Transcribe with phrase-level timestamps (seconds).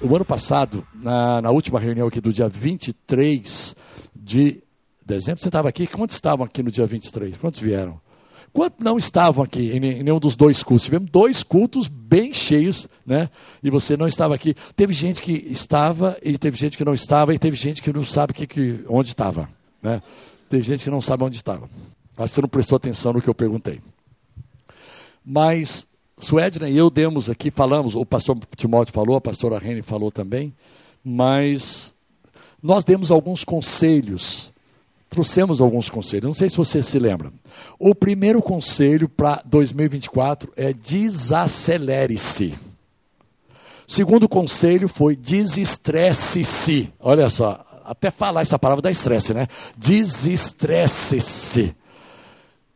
[0.00, 3.74] o ano passado, na, na última reunião aqui do dia 23
[4.14, 4.62] de
[5.04, 5.86] dezembro, você estava aqui?
[5.86, 7.36] Quantos estavam aqui no dia 23?
[7.36, 8.00] Quantos vieram?
[8.52, 10.84] Quantos não estavam aqui em nenhum dos dois cultos?
[10.84, 13.28] Tivemos dois cultos bem cheios, né?
[13.62, 14.54] E você não estava aqui.
[14.74, 18.04] Teve gente que estava e teve gente que não estava e teve gente que não
[18.04, 19.48] sabe que, que, onde estava,
[19.82, 20.02] né?
[20.48, 21.68] Teve gente que não sabe onde estava.
[21.68, 23.80] Que você não prestou atenção no que eu perguntei.
[25.24, 25.86] Mas
[26.18, 30.50] Suedna e eu demos aqui, falamos, o pastor Timóteo falou, a pastora Rene falou também,
[31.04, 31.94] mas
[32.62, 34.50] nós demos alguns conselhos,
[35.10, 37.30] trouxemos alguns conselhos, não sei se você se lembra.
[37.78, 42.54] O primeiro conselho para 2024 é desacelere-se.
[43.86, 46.90] Segundo conselho foi desestresse-se.
[46.98, 49.46] Olha só, até falar essa palavra dá estresse, né?
[49.76, 51.76] Desestresse-se.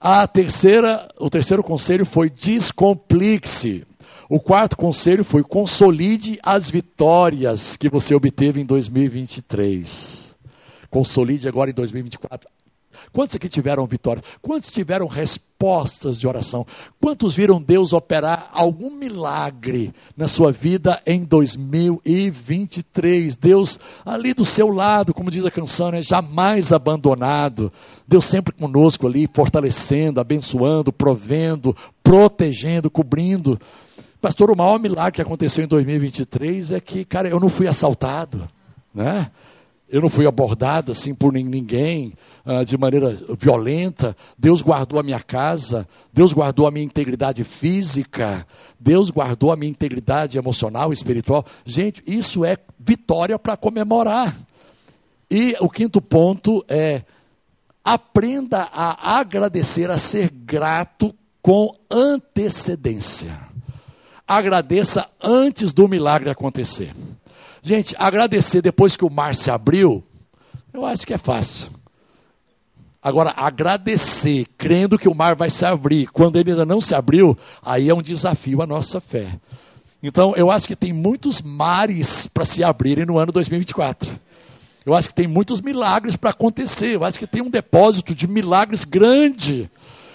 [0.01, 3.87] A terceira, o terceiro conselho foi descomplique-se.
[4.31, 10.35] O quarto conselho foi consolide as vitórias que você obteve em 2023.
[10.89, 12.49] Consolide agora em 2024
[13.13, 14.23] Quantos aqui tiveram vitória?
[14.41, 16.67] Quantos tiveram respostas de oração?
[17.01, 23.37] Quantos viram Deus operar algum milagre na sua vida em 2023?
[23.37, 26.03] Deus ali do seu lado, como diz a canção, né?
[26.03, 27.73] jamais abandonado.
[28.07, 33.59] Deus sempre conosco ali, fortalecendo, abençoando, provendo, protegendo, cobrindo.
[34.21, 38.47] Pastor, o maior milagre que aconteceu em 2023 é que, cara, eu não fui assaltado,
[38.95, 39.31] né?
[39.91, 42.15] Eu não fui abordado assim por ninguém
[42.47, 44.17] uh, de maneira violenta.
[44.39, 48.47] Deus guardou a minha casa, Deus guardou a minha integridade física,
[48.79, 51.45] Deus guardou a minha integridade emocional, espiritual.
[51.65, 54.37] Gente, isso é vitória para comemorar.
[55.29, 57.03] E o quinto ponto é
[57.85, 63.41] aprenda a agradecer, a ser grato com antecedência.
[64.27, 66.95] Agradeça antes do milagre acontecer.
[67.63, 70.03] Gente, agradecer depois que o mar se abriu,
[70.73, 71.71] eu acho que é fácil.
[73.03, 77.37] Agora, agradecer, crendo que o mar vai se abrir, quando ele ainda não se abriu,
[77.63, 79.39] aí é um desafio à nossa fé.
[80.03, 84.19] Então, eu acho que tem muitos mares para se abrirem no ano 2024.
[84.85, 86.95] Eu acho que tem muitos milagres para acontecer.
[86.95, 89.71] Eu acho que tem um depósito de milagres grande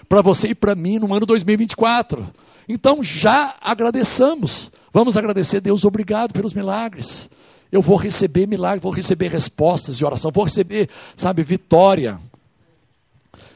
[0.10, 2.28] para você e para mim no ano 2024.
[2.68, 4.72] Então, já agradeçamos.
[4.96, 7.30] Vamos agradecer Deus, obrigado pelos milagres.
[7.70, 12.18] Eu vou receber milagres, vou receber respostas de oração, vou receber, sabe, vitória.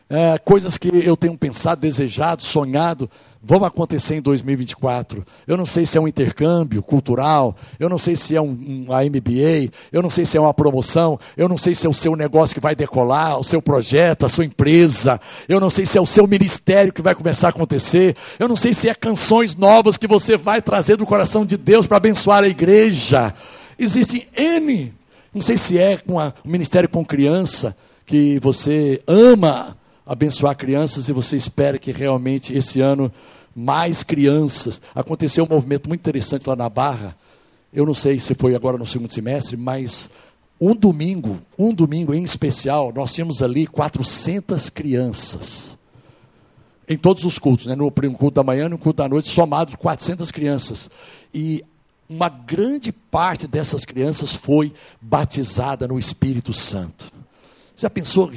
[0.09, 3.07] É, coisas que eu tenho pensado, desejado, sonhado,
[3.41, 5.23] vão acontecer em 2024.
[5.47, 8.85] Eu não sei se é um intercâmbio cultural, eu não sei se é um, um
[8.87, 12.15] MBA, eu não sei se é uma promoção, eu não sei se é o seu
[12.15, 16.01] negócio que vai decolar, o seu projeto, a sua empresa, eu não sei se é
[16.01, 19.95] o seu ministério que vai começar a acontecer, eu não sei se é canções novas
[19.95, 23.33] que você vai trazer do coração de Deus para abençoar a igreja.
[23.77, 24.91] Existem N,
[25.31, 29.77] não sei se é com o ministério com criança, que você ama
[30.09, 33.11] abençoar crianças e você espera que realmente esse ano
[33.55, 34.81] mais crianças.
[34.95, 37.15] Aconteceu um movimento muito interessante lá na Barra.
[37.71, 40.09] Eu não sei se foi agora no segundo semestre, mas
[40.59, 45.77] um domingo, um domingo em especial, nós tínhamos ali 400 crianças.
[46.87, 47.75] Em todos os cultos, né?
[47.75, 50.89] no culto da manhã, no culto da noite, somados 400 crianças.
[51.31, 51.63] E
[52.09, 57.11] uma grande parte dessas crianças foi batizada no Espírito Santo.
[57.75, 58.31] Você já pensou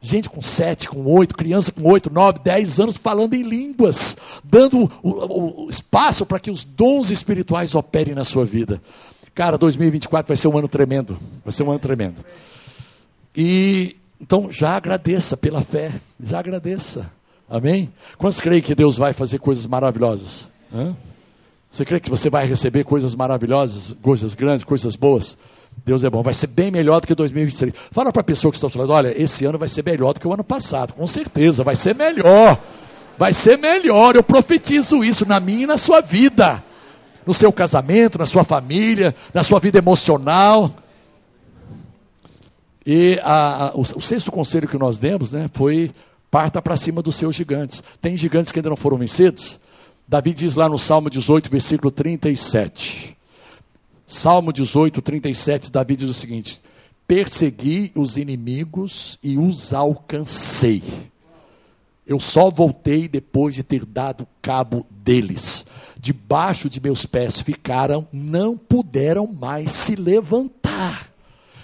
[0.00, 4.90] Gente com sete, com oito, criança com oito, nove, dez anos falando em línguas, dando
[5.02, 8.80] o, o espaço para que os dons espirituais operem na sua vida.
[9.34, 11.18] Cara, 2024 vai ser um ano tremendo.
[11.44, 12.24] Vai ser um ano tremendo.
[13.36, 15.92] E então já agradeça pela fé.
[16.20, 17.10] Já agradeça.
[17.48, 17.92] Amém?
[18.16, 20.50] Quantos creem que Deus vai fazer coisas maravilhosas?
[20.72, 20.94] Hã?
[21.70, 25.36] Você crê que você vai receber coisas maravilhosas, coisas grandes, coisas boas?
[25.84, 27.74] Deus é bom, vai ser bem melhor do que 2023.
[27.90, 30.28] Fala para a pessoa que está falando, olha, esse ano vai ser melhor do que
[30.28, 32.60] o ano passado, com certeza, vai ser melhor.
[33.18, 36.62] Vai ser melhor, eu profetizo isso na minha e na sua vida.
[37.26, 40.72] No seu casamento, na sua família, na sua vida emocional.
[42.86, 45.90] E a, a, o, o sexto conselho que nós demos né, foi:
[46.30, 47.82] parta para cima dos seus gigantes.
[48.00, 49.58] Tem gigantes que ainda não foram vencidos?
[50.06, 53.17] Davi diz lá no Salmo 18, versículo 37.
[54.08, 56.58] Salmo 18, 37, Davi diz o seguinte:
[57.06, 60.82] Persegui os inimigos e os alcancei.
[62.06, 65.66] Eu só voltei depois de ter dado cabo deles.
[66.00, 71.12] Debaixo de meus pés ficaram, não puderam mais se levantar.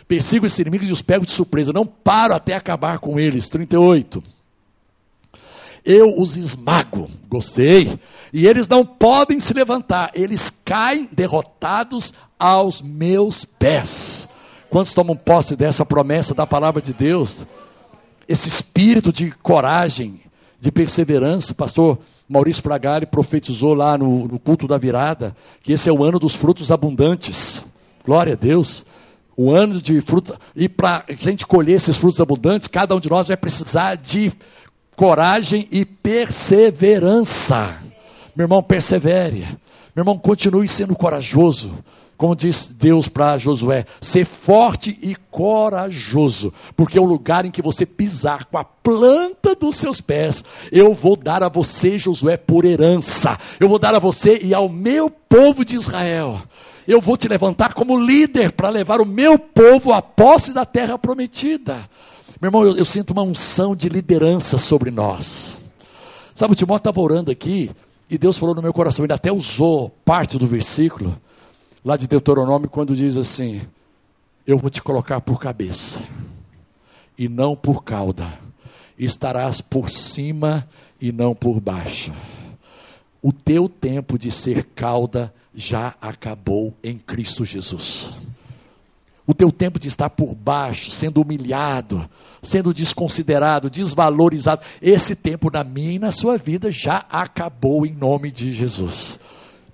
[0.06, 1.72] Persigo esses inimigos e os pego de surpresa.
[1.72, 3.48] Não paro até acabar com eles.
[3.48, 4.22] 38.
[5.84, 7.08] Eu os esmago.
[7.28, 7.98] Gostei.
[8.32, 14.28] E eles não podem se levantar, eles caem derrotados aos meus pés.
[14.70, 17.46] Quantos tomam posse dessa promessa da palavra de Deus?
[18.26, 20.20] Esse espírito de coragem,
[20.60, 21.98] de perseverança, pastor
[22.28, 26.34] Maurício Pragali profetizou lá no, no culto da virada que esse é o ano dos
[26.34, 27.64] frutos abundantes.
[28.04, 28.84] Glória a Deus.
[29.36, 30.36] O ano de frutos.
[30.56, 34.32] E para a gente colher esses frutos abundantes, cada um de nós vai precisar de
[34.96, 37.76] coragem e perseverança.
[38.34, 39.46] Meu irmão, persevere.
[39.94, 41.78] Meu irmão, continue sendo corajoso.
[42.16, 47.84] Como diz Deus para Josué, ser forte e corajoso, porque o lugar em que você
[47.84, 53.36] pisar com a planta dos seus pés, eu vou dar a você, Josué, por herança.
[53.58, 56.40] Eu vou dar a você e ao meu povo de Israel.
[56.86, 60.96] Eu vou te levantar como líder para levar o meu povo à posse da terra
[60.96, 61.88] prometida.
[62.44, 65.58] Meu irmão, eu, eu sinto uma unção de liderança sobre nós.
[66.34, 67.70] Sabe, o Timóteo estava orando aqui,
[68.10, 71.18] e Deus falou no meu coração, ele até usou parte do versículo
[71.82, 73.62] lá de Deuteronômio, quando diz assim:
[74.46, 76.02] Eu vou te colocar por cabeça
[77.16, 78.38] e não por cauda,
[78.98, 80.68] estarás por cima
[81.00, 82.12] e não por baixo.
[83.22, 88.14] O teu tempo de ser cauda já acabou em Cristo Jesus.
[89.26, 92.08] O teu tempo de estar por baixo, sendo humilhado,
[92.42, 98.30] sendo desconsiderado, desvalorizado, esse tempo na minha e na sua vida já acabou em nome
[98.30, 99.18] de Jesus.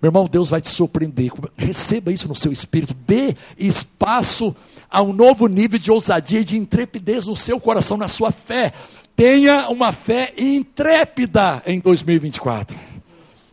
[0.00, 1.30] Meu irmão, Deus vai te surpreender.
[1.56, 2.94] Receba isso no seu espírito.
[2.94, 4.54] Dê espaço
[4.88, 8.72] a um novo nível de ousadia e de intrepidez no seu coração, na sua fé.
[9.14, 12.89] Tenha uma fé intrépida em 2024.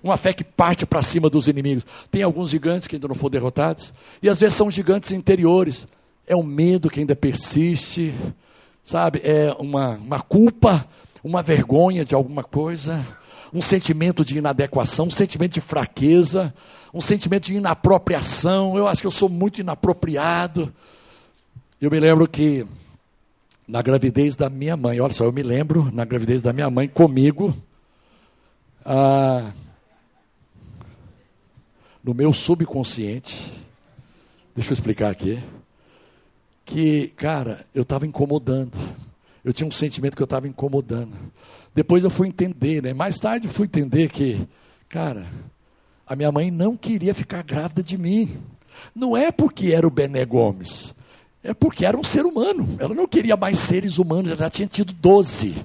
[0.08, 1.86] Uma fé que parte para cima dos inimigos.
[2.10, 3.94] Tem alguns gigantes que ainda não foram derrotados.
[4.22, 5.88] E às vezes são gigantes interiores.
[6.26, 8.14] É um medo que ainda persiste.
[8.84, 9.22] Sabe?
[9.24, 10.88] É uma, uma culpa,
[11.24, 13.06] uma vergonha de alguma coisa
[13.54, 16.54] um sentimento de inadequação, um sentimento de fraqueza,
[16.94, 18.78] um sentimento de inapropriação.
[18.78, 20.74] Eu acho que eu sou muito inapropriado.
[21.80, 22.66] Eu me lembro que
[23.68, 26.88] na gravidez da minha mãe, olha só, eu me lembro na gravidez da minha mãe
[26.88, 27.54] comigo,
[28.86, 29.52] ah,
[32.08, 33.52] no meu subconsciente,
[34.56, 35.44] deixa eu explicar aqui,
[36.64, 38.78] que, cara, eu estava incomodando.
[39.44, 41.12] Eu tinha um sentimento que eu estava incomodando.
[41.76, 42.94] Depois eu fui entender, né?
[42.94, 44.48] Mais tarde fui entender que,
[44.88, 45.28] cara,
[46.06, 48.38] a minha mãe não queria ficar grávida de mim.
[48.96, 50.96] Não é porque era o Bené Gomes.
[51.44, 52.78] É porque era um ser humano.
[52.80, 55.56] Ela não queria mais seres humanos, ela já tinha tido 12.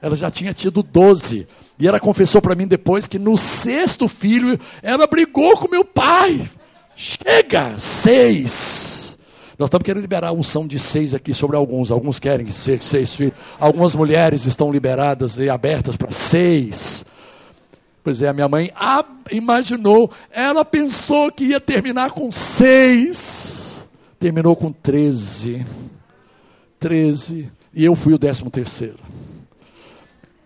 [0.00, 1.46] Ela já tinha tido 12.
[1.78, 6.48] E ela confessou para mim depois que no sexto filho ela brigou com meu pai.
[6.94, 9.16] Chega, seis.
[9.56, 11.90] Nós estamos querendo liberar a unção de seis aqui sobre alguns.
[11.90, 13.34] Alguns querem ser seis filhos.
[13.58, 17.04] Algumas mulheres estão liberadas e abertas para seis.
[18.02, 18.72] Pois é, a minha mãe
[19.30, 23.84] imaginou, ela pensou que ia terminar com seis.
[24.18, 25.66] Terminou com treze.
[26.80, 27.50] Treze.
[27.74, 29.07] E eu fui o décimo terceiro.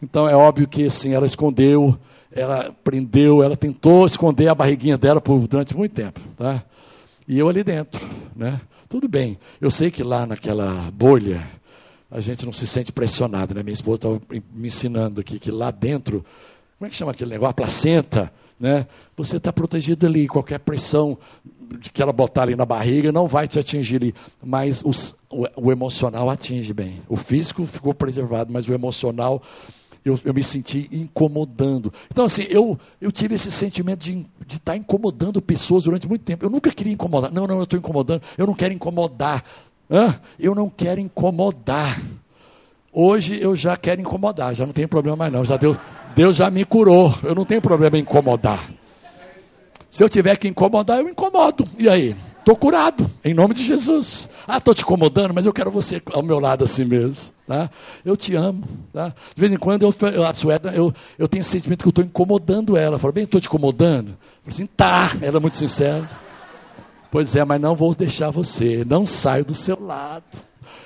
[0.03, 1.97] Então é óbvio que assim, ela escondeu,
[2.33, 6.21] ela prendeu, ela tentou esconder a barriguinha dela por, durante muito tempo.
[6.37, 6.65] Tá?
[7.29, 8.05] E eu ali dentro.
[8.35, 8.61] Né?
[8.89, 11.47] Tudo bem, eu sei que lá naquela bolha
[12.11, 13.63] a gente não se sente pressionado, né?
[13.63, 14.21] Minha esposa estava
[14.53, 16.23] me ensinando aqui que lá dentro,
[16.79, 17.53] como é que chama aquele negócio?
[17.53, 18.87] A placenta, né?
[19.17, 21.17] Você está protegido ali, qualquer pressão
[21.91, 25.73] que ela botar ali na barriga não vai te atingir ali, mas os, o, o
[25.73, 27.01] emocional atinge bem.
[27.09, 29.43] O físico ficou preservado, mas o emocional
[30.05, 31.93] eu, eu me senti incomodando.
[32.11, 36.45] Então, assim, eu, eu tive esse sentimento de estar tá incomodando pessoas durante muito tempo.
[36.45, 37.33] Eu nunca queria incomodar.
[37.33, 38.23] Não, não, eu estou incomodando.
[38.37, 39.45] Eu não quero incomodar.
[39.91, 40.19] Hã?
[40.39, 42.03] Eu não quero incomodar.
[42.93, 45.45] Hoje eu já quero incomodar, já não tem problema mais não.
[45.45, 45.79] Já Deus,
[46.15, 47.15] Deus já me curou.
[47.23, 48.71] Eu não tenho problema em incomodar.
[49.89, 51.67] Se eu tiver que incomodar, eu incomodo.
[51.79, 52.17] E aí?
[52.43, 54.29] Estou curado, em nome de Jesus.
[54.49, 57.33] Ah, estou te incomodando, mas eu quero você ao meu lado assim mesmo.
[57.47, 57.71] Tá?
[58.05, 58.65] Eu te amo.
[58.93, 59.15] Tá?
[59.33, 62.77] De vez em quando eu, a Sueda, eu, eu tenho sentimento que eu estou incomodando
[62.77, 62.99] ela.
[62.99, 64.09] Fala, bem, estou te incomodando?
[64.09, 65.13] Eu falo assim, tá.
[65.23, 66.11] Ela é muito sincera.
[67.13, 68.85] Pois é, mas não vou deixar você.
[68.85, 70.25] Não saio do seu lado.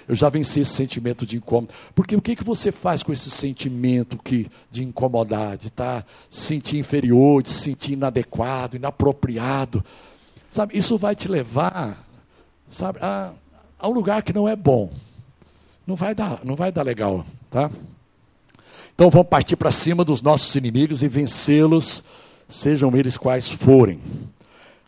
[0.06, 1.72] Eu já venci esse sentimento de incômodo.
[1.94, 6.08] Porque o que, que você faz com esse sentimento que, de incomodar, de estar tá,
[6.28, 9.82] se sentir inferior, de se sentir inadequado, inapropriado?
[10.56, 12.02] Sabe, isso vai te levar,
[12.70, 13.30] sabe, a,
[13.78, 14.90] a um lugar que não é bom.
[15.86, 17.70] Não vai dar, não vai dar legal, tá?
[18.94, 22.02] Então vamos partir para cima dos nossos inimigos e vencê-los,
[22.48, 24.00] sejam eles quais forem.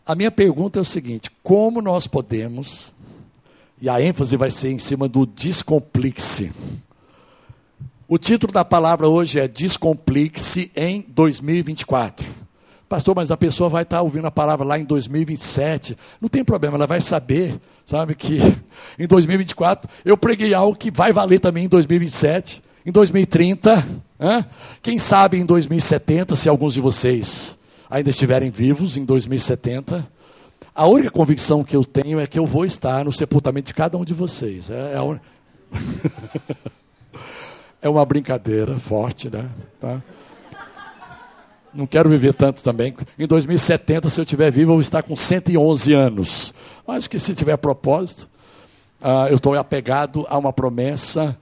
[0.03, 2.91] A minha pergunta é o seguinte: como nós podemos,
[3.79, 6.51] e a ênfase vai ser em cima do descomplice,
[8.07, 12.48] O título da palavra hoje é Descomplique-se em 2024.
[12.89, 15.95] Pastor, mas a pessoa vai estar ouvindo a palavra lá em 2027.
[16.19, 18.39] Não tem problema, ela vai saber, sabe, que
[18.97, 23.87] em 2024 eu preguei algo que vai valer também em 2027, em 2030,
[24.19, 24.45] hein?
[24.81, 27.55] quem sabe em 2070, se alguns de vocês
[27.87, 30.07] ainda estiverem vivos em 2070.
[30.73, 33.97] A única convicção que eu tenho é que eu vou estar no sepultamento de cada
[33.97, 34.69] um de vocês.
[34.69, 35.19] É, é un...
[37.81, 39.49] É uma brincadeira forte, né?
[39.79, 40.01] Tá?
[41.73, 42.95] Não quero viver tanto também.
[43.17, 46.53] Em 2070, se eu estiver vivo, eu vou estar com 111 anos.
[46.85, 48.27] Mas que se tiver propósito,
[49.01, 51.37] uh, eu estou apegado a uma promessa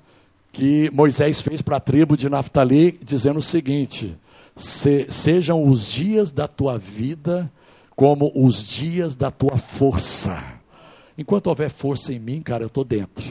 [0.51, 4.17] que Moisés fez para a tribo de Naftali, dizendo o seguinte:
[4.55, 7.51] se, sejam os dias da tua vida
[7.96, 10.43] como os dias da tua força.
[11.17, 13.25] Enquanto houver força em mim, cara, eu estou dentro.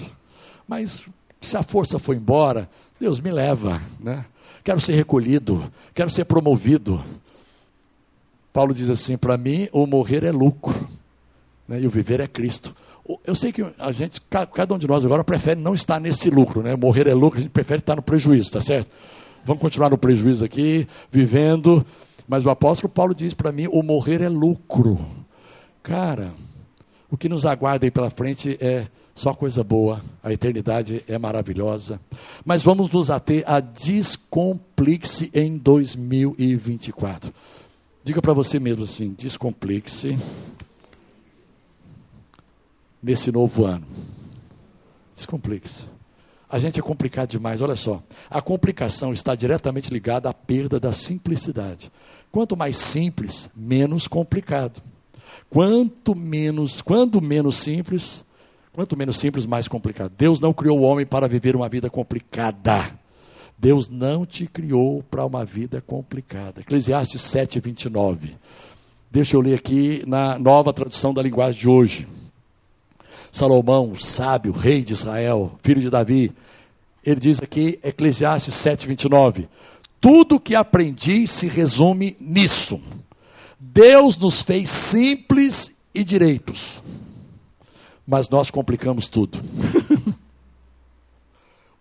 [0.67, 1.05] Mas
[1.41, 4.25] se a força for embora, Deus me leva, né?
[4.66, 7.00] Quero ser recolhido, quero ser promovido.
[8.52, 10.88] Paulo diz assim: para mim, o morrer é lucro,
[11.68, 11.80] né?
[11.80, 12.75] e o viver é Cristo.
[13.25, 16.64] Eu sei que a gente, cada um de nós agora prefere não estar nesse lucro,
[16.64, 16.75] né?
[16.75, 18.90] Morrer é lucro, a gente prefere estar no prejuízo, tá certo?
[19.44, 21.87] Vamos continuar no prejuízo aqui, vivendo.
[22.26, 24.99] Mas o apóstolo Paulo diz para mim: o morrer é lucro.
[25.80, 26.32] Cara,
[27.08, 31.99] o que nos aguarda aí pela frente é só coisa boa, a eternidade é maravilhosa.
[32.44, 37.32] Mas vamos nos ater a descomplique-se em 2024.
[38.04, 40.18] Diga para você mesmo assim: descomplique-se
[43.02, 43.87] nesse novo ano.
[45.14, 45.87] Descomplique-se.
[46.46, 48.02] A gente é complicado demais, olha só.
[48.28, 51.90] A complicação está diretamente ligada à perda da simplicidade.
[52.30, 54.82] Quanto mais simples, menos complicado.
[55.49, 58.25] Quanto menos, quando menos simples,
[58.76, 60.12] Quanto menos simples, mais complicado.
[60.18, 62.92] Deus não criou o homem para viver uma vida complicada.
[63.56, 66.61] Deus não te criou para uma vida complicada.
[66.61, 68.37] Eclesiastes 7, 29.
[69.11, 72.06] Deixa eu ler aqui na nova tradução da linguagem de hoje.
[73.33, 76.30] Salomão, sábio, rei de Israel, filho de Davi,
[77.02, 79.49] ele diz aqui, Eclesiastes 7, 29.
[79.99, 82.78] Tudo que aprendi se resume nisso.
[83.59, 86.83] Deus nos fez simples e direitos
[88.07, 89.39] mas nós complicamos tudo.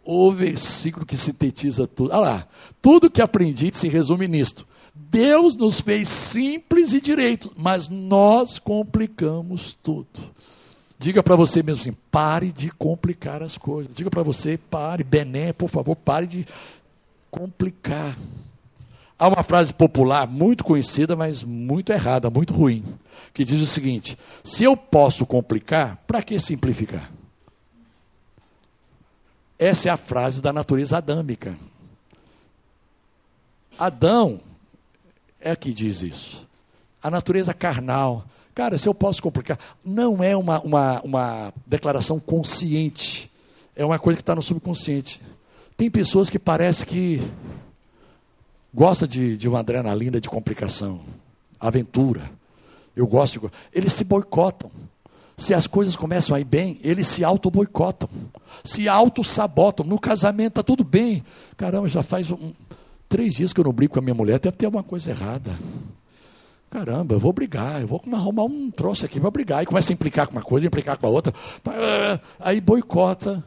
[0.04, 2.12] o versículo que sintetiza tudo.
[2.12, 2.48] Olha lá,
[2.82, 4.68] tudo que aprendi se resume nisto.
[4.94, 10.08] Deus nos fez simples e direitos, mas nós complicamos tudo.
[10.98, 13.94] Diga para você mesmo assim: pare de complicar as coisas.
[13.94, 16.48] Diga para você: pare, Bené, por favor, pare de
[17.30, 18.18] complicar.
[19.18, 22.84] Há uma frase popular muito conhecida, mas muito errada, muito ruim,
[23.34, 27.12] que diz o seguinte: se eu posso complicar, para que simplificar?
[29.58, 31.58] Essa é a frase da natureza adâmica.
[33.80, 34.42] Adão
[35.40, 36.48] é que diz isso.
[37.02, 38.26] A natureza carnal.
[38.54, 43.30] Cara, se eu posso complicar, não é uma, uma, uma declaração consciente,
[43.76, 45.22] é uma coisa que está no subconsciente.
[45.78, 47.22] Tem pessoas que parece que
[48.76, 51.00] gosta de, de uma adrenalina de complicação,
[51.58, 52.30] aventura.
[52.94, 53.50] Eu gosto de.
[53.74, 54.70] Eles se boicotam.
[55.38, 58.08] Se as coisas começam a ir bem, eles se auto-boicotam,
[58.64, 59.86] se auto-sabotam.
[59.86, 61.26] No casamento está tudo bem.
[61.58, 62.54] Caramba, já faz um,
[63.10, 65.60] três dias que eu não brigo com a minha mulher, deve ter alguma coisa errada.
[66.70, 69.64] Caramba, eu vou brigar, eu vou arrumar um troço aqui para brigar.
[69.64, 71.34] E começa a implicar com uma coisa, implicar com a outra.
[72.40, 73.44] Aí boicota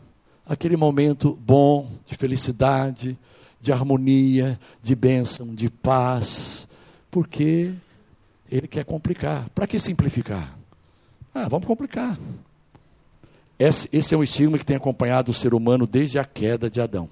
[0.46, 3.18] aquele momento bom, de felicidade,
[3.60, 6.68] de harmonia, de bênção, de paz,
[7.10, 7.72] porque
[8.50, 9.48] ele quer complicar.
[9.50, 10.56] Para que simplificar?
[11.34, 12.18] Ah, vamos complicar.
[13.58, 16.80] Esse, esse, é um estigma que tem acompanhado o ser humano desde a queda de
[16.80, 17.08] Adão.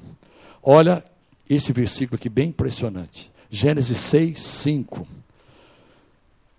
[0.63, 1.05] Olha
[1.49, 3.31] esse versículo aqui, bem impressionante.
[3.51, 5.07] Gênesis 6, 5.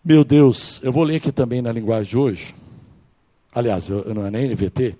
[0.04, 2.56] Meu Deus, eu vou ler aqui também na linguagem de hoje.
[3.54, 4.96] Aliás, eu, não é nem NVT.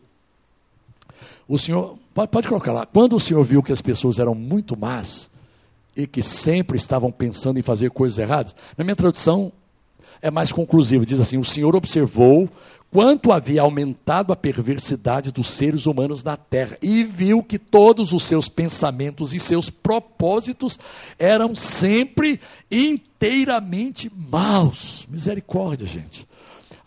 [1.48, 4.76] O Senhor, pode, pode colocar lá, quando o Senhor viu que as pessoas eram muito
[4.76, 5.30] más
[5.96, 9.52] e que sempre estavam pensando em fazer coisas erradas, na minha tradução
[10.20, 12.50] é mais conclusiva, diz assim: o Senhor observou
[12.92, 18.24] quanto havia aumentado a perversidade dos seres humanos na terra e viu que todos os
[18.24, 20.80] seus pensamentos e seus propósitos
[21.20, 22.40] eram sempre
[22.72, 25.06] inteiramente maus.
[25.08, 26.28] Misericórdia, gente.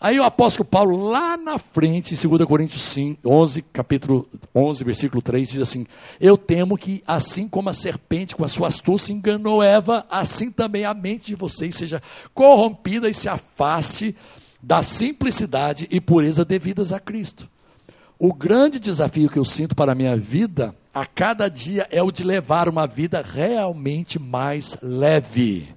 [0.03, 5.21] Aí o apóstolo Paulo, lá na frente, em 2 Coríntios 5, 11, capítulo 11, versículo
[5.21, 5.85] 3, diz assim:
[6.19, 10.85] Eu temo que, assim como a serpente com a sua astúcia enganou Eva, assim também
[10.85, 12.01] a mente de vocês seja
[12.33, 14.15] corrompida e se afaste
[14.59, 17.47] da simplicidade e pureza devidas a Cristo.
[18.17, 22.11] O grande desafio que eu sinto para a minha vida a cada dia é o
[22.11, 25.69] de levar uma vida realmente mais leve,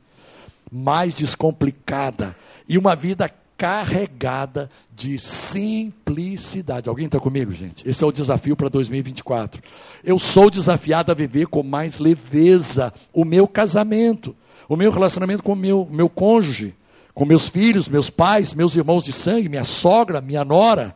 [0.72, 2.34] mais descomplicada
[2.66, 3.30] e uma vida
[3.64, 6.86] carregada de simplicidade.
[6.86, 7.88] Alguém está comigo, gente?
[7.88, 9.62] Esse é o desafio para 2024.
[10.04, 14.36] Eu sou desafiado a viver com mais leveza o meu casamento,
[14.68, 16.74] o meu relacionamento com o meu, meu cônjuge,
[17.14, 20.94] com meus filhos, meus pais, meus irmãos de sangue, minha sogra, minha nora.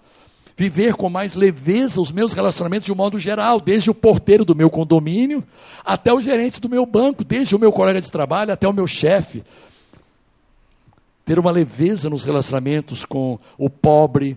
[0.54, 4.54] Viver com mais leveza os meus relacionamentos de um modo geral, desde o porteiro do
[4.54, 5.42] meu condomínio
[5.82, 8.86] até o gerente do meu banco, desde o meu colega de trabalho até o meu
[8.86, 9.42] chefe
[11.28, 14.34] ter uma leveza nos relacionamentos com o pobre,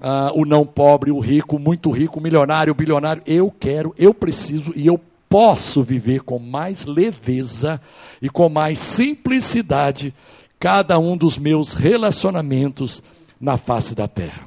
[0.00, 3.22] uh, o não pobre, o rico, muito rico, milionário, bilionário.
[3.24, 7.80] Eu quero, eu preciso e eu posso viver com mais leveza
[8.20, 10.12] e com mais simplicidade
[10.58, 13.00] cada um dos meus relacionamentos
[13.40, 14.44] na face da terra.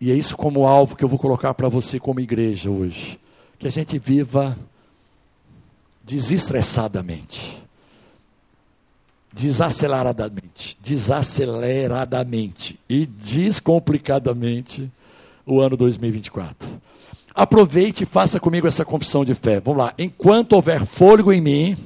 [0.00, 3.16] E é isso como alvo que eu vou colocar para você como igreja hoje.
[3.60, 4.58] Que a gente viva
[6.02, 7.63] desestressadamente
[9.34, 14.90] desaceleradamente, desaceleradamente e descomplicadamente
[15.44, 16.68] o ano 2024.
[17.34, 19.58] Aproveite e faça comigo essa confissão de fé.
[19.58, 19.92] Vamos lá.
[19.98, 21.76] Enquanto houver fôlego em mim,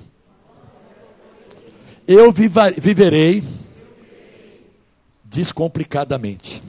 [2.07, 3.43] eu viva, viverei
[5.25, 6.63] descomplicadamente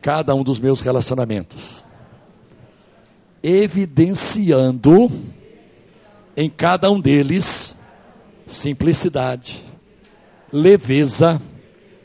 [0.00, 1.84] cada um dos meus relacionamentos,
[3.40, 5.08] evidenciando
[6.36, 7.71] em cada um deles
[8.52, 9.64] simplicidade,
[10.52, 11.40] leveza,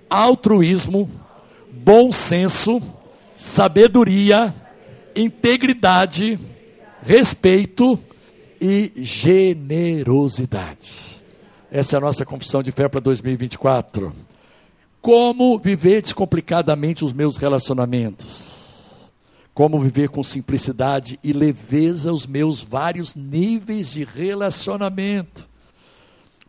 [0.10, 1.10] altruísmo,
[1.72, 2.82] bom senso,
[3.36, 4.56] sabedoria,
[5.16, 6.40] integridade,
[7.04, 8.00] respeito
[8.60, 10.94] e generosidade.
[11.70, 14.14] Essa é a nossa confissão de fé para 2024.
[15.02, 18.56] Como viver descomplicadamente os meus relacionamentos?
[19.54, 25.48] Como viver com simplicidade e leveza os meus vários níveis de relacionamento?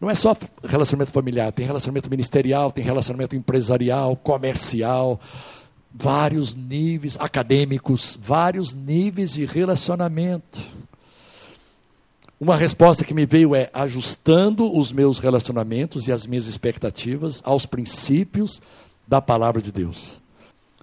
[0.01, 5.21] Não é só relacionamento familiar, tem relacionamento ministerial, tem relacionamento empresarial, comercial,
[5.93, 10.61] vários níveis acadêmicos, vários níveis de relacionamento.
[12.41, 17.67] Uma resposta que me veio é ajustando os meus relacionamentos e as minhas expectativas aos
[17.67, 18.63] princípios
[19.09, 20.21] da palavra de Deus.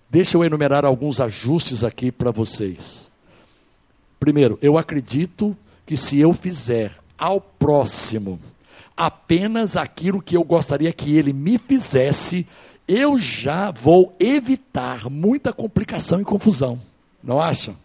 [0.10, 3.10] Deixa eu enumerar alguns ajustes aqui para vocês.
[4.20, 8.40] Primeiro, eu acredito que se eu fizer ao próximo
[8.96, 12.48] apenas aquilo que eu gostaria que ele me fizesse,
[12.88, 16.80] eu já vou evitar muita complicação e confusão.
[17.24, 17.76] Não acham?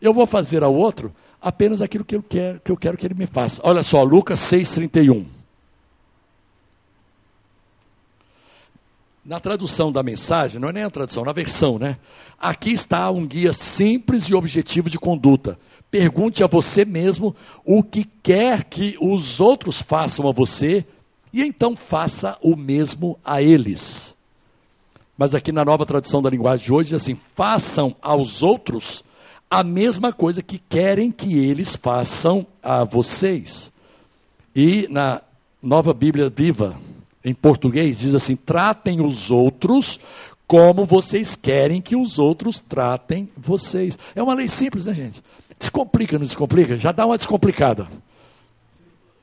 [0.00, 3.14] Eu vou fazer ao outro apenas aquilo que eu quero que, eu quero que ele
[3.14, 3.60] me faça.
[3.64, 5.26] Olha só, Lucas 6,31.
[9.24, 11.96] Na tradução da mensagem, não é nem a tradução, na versão, né?
[12.40, 15.56] Aqui está um guia simples e objetivo de conduta.
[15.92, 20.84] Pergunte a você mesmo o que quer que os outros façam a você
[21.32, 24.16] e então faça o mesmo a eles.
[25.16, 29.04] Mas aqui na nova tradução da linguagem de hoje diz assim: façam aos outros
[29.48, 33.70] a mesma coisa que querem que eles façam a vocês.
[34.56, 35.20] E na
[35.62, 36.76] nova Bíblia Viva,
[37.24, 39.98] em português, diz assim: tratem os outros
[40.46, 43.98] como vocês querem que os outros tratem vocês.
[44.14, 45.22] É uma lei simples, né, gente?
[45.58, 46.76] Descomplica, não descomplica?
[46.76, 47.88] Já dá uma descomplicada.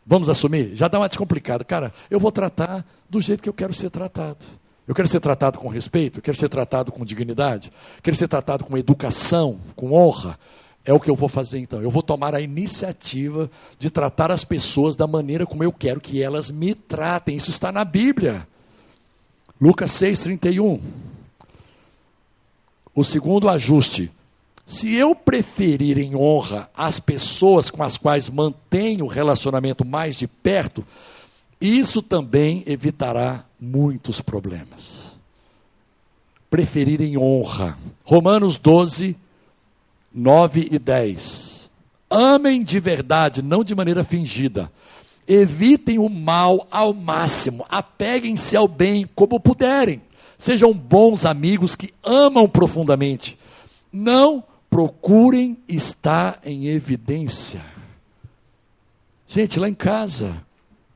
[0.05, 0.71] Vamos assumir?
[0.73, 1.63] Já dá uma descomplicada.
[1.63, 4.43] Cara, eu vou tratar do jeito que eu quero ser tratado.
[4.87, 8.65] Eu quero ser tratado com respeito, eu quero ser tratado com dignidade, quero ser tratado
[8.65, 10.39] com educação, com honra.
[10.85, 11.81] É o que eu vou fazer então.
[11.81, 16.21] Eu vou tomar a iniciativa de tratar as pessoas da maneira como eu quero que
[16.21, 17.35] elas me tratem.
[17.35, 18.47] Isso está na Bíblia.
[19.59, 20.79] Lucas 6,31.
[22.95, 24.11] O segundo ajuste.
[24.65, 30.27] Se eu preferir em honra as pessoas com as quais mantenho o relacionamento mais de
[30.27, 30.85] perto,
[31.59, 35.15] isso também evitará muitos problemas.
[36.49, 37.77] Preferir em honra.
[38.03, 39.15] Romanos 12,
[40.13, 41.69] 9 e 10.
[42.09, 44.71] Amem de verdade, não de maneira fingida.
[45.27, 47.65] Evitem o mal ao máximo.
[47.69, 50.01] Apeguem-se ao bem como puderem.
[50.37, 53.37] Sejam bons amigos que amam profundamente.
[53.91, 57.63] Não procurem estar em evidência.
[59.27, 60.41] Gente, lá em casa,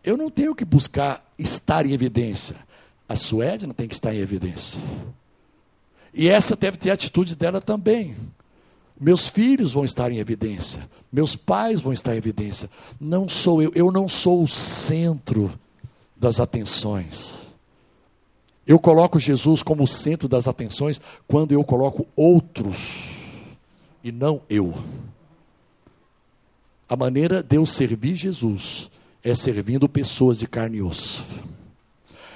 [0.04, 2.56] eu não tenho que buscar estar em evidência.
[3.08, 4.82] A Suédia tem que estar em evidência.
[6.14, 8.16] E essa deve ter a atitude dela também.
[9.00, 10.88] Meus filhos vão estar em evidência.
[11.12, 12.70] Meus pais vão estar em evidência.
[13.00, 15.52] Não sou eu, eu não sou o centro
[16.16, 17.42] das atenções.
[18.66, 23.14] Eu coloco Jesus como o centro das atenções quando eu coloco outros
[24.04, 24.74] e não eu.
[26.88, 28.90] A maneira de eu servir Jesus
[29.24, 31.26] é servindo pessoas de carne e osso.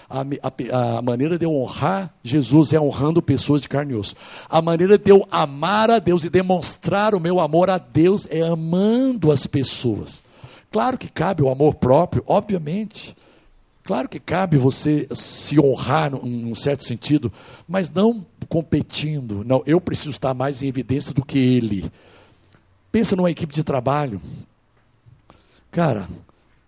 [0.09, 4.15] A, a, a, maneira de eu honrar Jesus é honrando pessoas de carne e osso.
[4.49, 8.41] A maneira de eu amar a Deus e demonstrar o meu amor a Deus é
[8.41, 10.23] amando as pessoas.
[10.71, 13.15] Claro que cabe o amor próprio, obviamente.
[13.83, 17.31] Claro que cabe você se honrar num certo sentido,
[17.67, 19.45] mas não competindo.
[19.45, 21.89] Não, eu preciso estar mais em evidência do que ele.
[22.91, 24.21] Pensa numa equipe de trabalho.
[25.71, 26.09] Cara,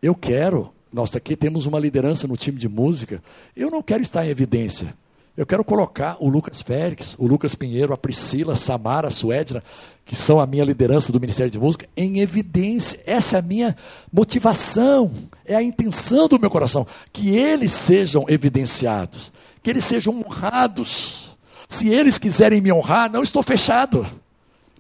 [0.02, 3.22] eu quero, nós aqui temos uma liderança no time de música,
[3.56, 4.94] eu não quero estar em evidência.
[5.40, 9.64] Eu quero colocar o Lucas Félix, o Lucas Pinheiro, a Priscila, a Samara, a Suedra,
[10.04, 13.00] que são a minha liderança do Ministério de Música, em evidência.
[13.06, 13.74] Essa é a minha
[14.12, 15.12] motivação,
[15.46, 16.86] é a intenção do meu coração.
[17.14, 19.32] Que eles sejam evidenciados,
[19.64, 21.38] que eles sejam honrados.
[21.70, 24.06] Se eles quiserem me honrar, não estou fechado.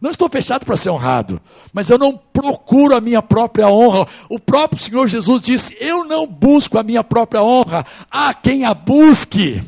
[0.02, 1.42] Não estou fechado para ser honrado,
[1.74, 4.08] mas eu não procuro a minha própria honra.
[4.30, 8.74] O próprio Senhor Jesus disse: Eu não busco a minha própria honra, há quem a
[8.74, 9.62] busque.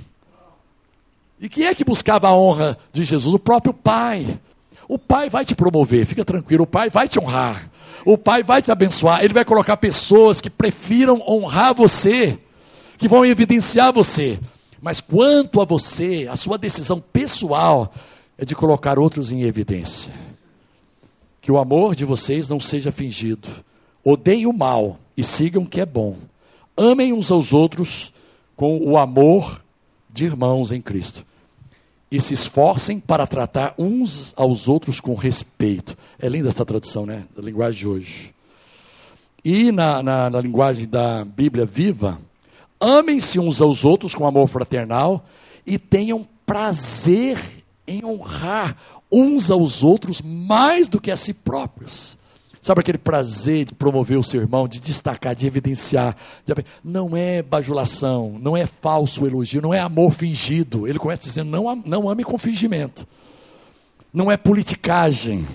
[1.40, 3.34] E quem é que buscava a honra de Jesus?
[3.34, 4.40] O próprio Pai.
[4.88, 7.70] O Pai vai te promover, fica tranquilo, o Pai vai te honrar.
[8.06, 12.38] O Pai vai te abençoar, Ele vai colocar pessoas que prefiram honrar você,
[12.98, 14.40] que vão evidenciar você.
[14.82, 17.94] Mas quanto a você, a sua decisão pessoal
[18.38, 20.14] é de colocar outros em evidência.
[21.42, 23.50] Que o amor de vocês não seja fingido.
[24.04, 26.18] Odeiem o mal e sigam o que é bom.
[26.78, 28.14] Amem uns aos outros
[28.56, 29.62] com o amor
[30.10, 31.26] de irmãos em Cristo
[32.12, 35.98] e se esforcem para tratar uns aos outros com respeito.
[36.20, 37.24] É linda essa tradução, né?
[37.36, 38.36] Da linguagem de hoje.
[39.44, 42.20] E na, na, na linguagem da Bíblia viva,
[42.80, 45.26] amem-se uns aos outros com amor fraternal
[45.66, 47.42] e tenham prazer
[47.88, 48.76] em honrar
[49.12, 52.18] uns aos outros mais do que a si próprios.
[52.62, 56.16] Sabe aquele prazer de promover o seu irmão, de destacar, de evidenciar?
[56.46, 56.54] De...
[56.84, 60.88] Não é bajulação, não é falso elogio, não é amor fingido.
[60.88, 63.08] Ele começa dizendo: não, não ame com fingimento.
[64.14, 65.48] Não é politicagem.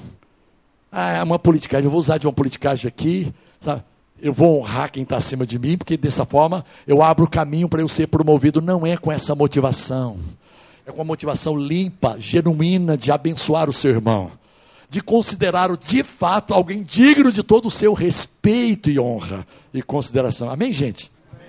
[0.90, 3.84] Ah, é uma politicagem, eu vou usar de uma politicagem aqui, sabe?
[4.20, 7.68] Eu vou honrar quem está acima de mim, porque dessa forma eu abro o caminho
[7.68, 8.60] para eu ser promovido.
[8.60, 10.18] Não é com essa motivação.
[10.86, 14.30] É com a motivação limpa, genuína de abençoar o seu irmão
[14.88, 20.48] de considerá-lo de fato alguém digno de todo o seu respeito e honra e consideração.
[20.48, 21.10] Amém, gente?
[21.32, 21.48] Amém.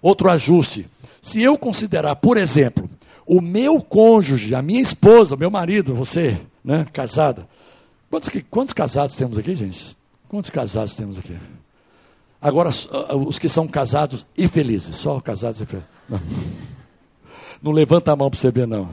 [0.00, 0.88] Outro ajuste.
[1.20, 2.88] Se eu considerar, por exemplo,
[3.26, 7.48] o meu cônjuge, a minha esposa, o meu marido, você, né, casada.
[8.08, 9.96] Quantos, quantos casados temos aqui, gente?
[10.28, 11.36] Quantos casados temos aqui?
[12.40, 12.70] Agora,
[13.26, 15.88] os que são casados e felizes, só casados e felizes.
[16.08, 16.20] Não,
[17.62, 18.88] não levanta a mão para você ver, não.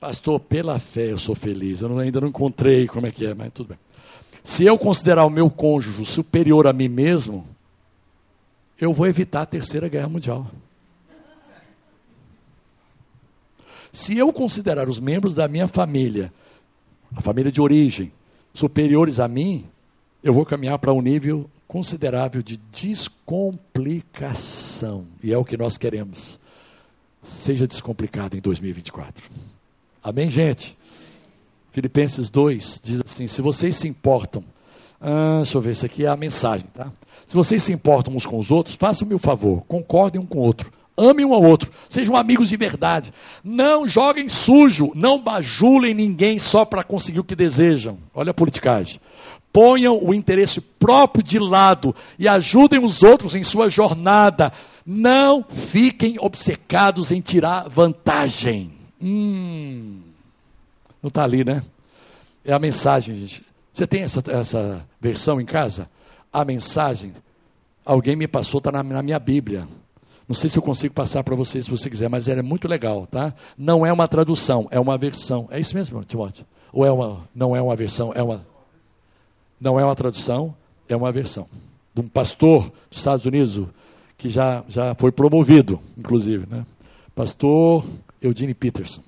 [0.00, 1.80] Pastor, pela fé eu sou feliz.
[1.80, 3.78] Eu não, ainda não encontrei como é que é, mas tudo bem.
[4.42, 7.46] Se eu considerar o meu cônjuge superior a mim mesmo,
[8.78, 10.46] eu vou evitar a terceira guerra mundial.
[13.90, 16.32] Se eu considerar os membros da minha família,
[17.16, 18.12] a família de origem,
[18.52, 19.64] superiores a mim,
[20.22, 25.06] eu vou caminhar para um nível considerável de descomplicação.
[25.22, 26.38] E é o que nós queremos.
[27.22, 29.30] Seja descomplicado em 2024.
[30.02, 30.76] Amém, gente?
[31.72, 34.44] Filipenses 2 diz assim: se vocês se importam,
[35.00, 36.92] ah, deixa eu ver, isso aqui é a mensagem, tá?
[37.26, 40.42] Se vocês se importam uns com os outros, façam-me o favor, concordem um com o
[40.42, 46.38] outro, amem um ao outro, sejam amigos de verdade, não joguem sujo, não bajulem ninguém
[46.38, 47.98] só para conseguir o que desejam.
[48.14, 49.00] Olha a politicagem.
[49.52, 54.52] Ponham o interesse próprio de lado e ajudem os outros em sua jornada.
[54.84, 58.72] Não fiquem obcecados em tirar vantagem.
[59.00, 60.00] Hum,
[61.00, 61.62] não está ali, né?
[62.44, 63.44] É a mensagem, gente.
[63.72, 65.88] Você tem essa, essa versão em casa?
[66.32, 67.12] A mensagem,
[67.84, 69.68] alguém me passou, está na, na minha Bíblia.
[70.26, 72.66] Não sei se eu consigo passar para vocês se você quiser, mas ela é muito
[72.66, 73.34] legal, tá?
[73.58, 75.48] Não é uma tradução, é uma versão.
[75.50, 76.46] É isso mesmo, Timóteo?
[76.72, 78.44] Ou é uma, não é uma versão, é uma.
[79.60, 80.54] Não é uma tradução,
[80.88, 81.46] é uma versão.
[81.94, 83.68] De um pastor dos Estados Unidos,
[84.16, 86.64] que já, já foi promovido, inclusive, né?
[87.14, 87.84] Pastor
[88.20, 89.02] Eudine Peterson.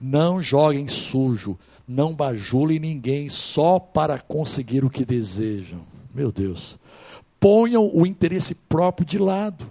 [0.00, 5.80] Não joguem sujo, não bajulem ninguém só para conseguir o que desejam.
[6.14, 6.78] Meu Deus.
[7.40, 9.66] Ponham o interesse próprio de lado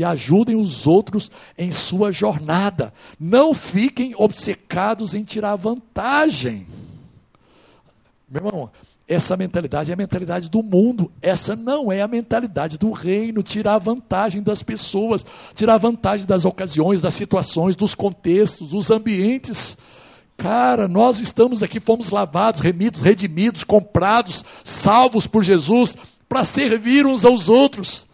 [0.00, 2.90] e ajudem os outros em sua jornada.
[3.18, 6.66] Não fiquem obcecados em tirar vantagem.
[8.26, 8.70] Meu irmão,
[9.06, 11.10] Essa mentalidade é a mentalidade do mundo.
[11.20, 13.42] Essa não é a mentalidade do reino.
[13.42, 19.76] Tirar vantagem das pessoas, tirar vantagem das ocasiões, das situações, dos contextos, dos ambientes.
[20.36, 25.94] Cara, nós estamos aqui, fomos lavados, remidos, redimidos, comprados, salvos por Jesus,
[26.26, 28.06] para servir uns aos outros,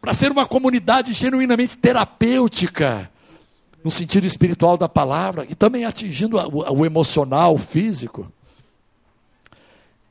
[0.00, 3.10] para ser uma comunidade genuinamente terapêutica,
[3.82, 8.30] no sentido espiritual da palavra, e também atingindo o, emocional, o físico.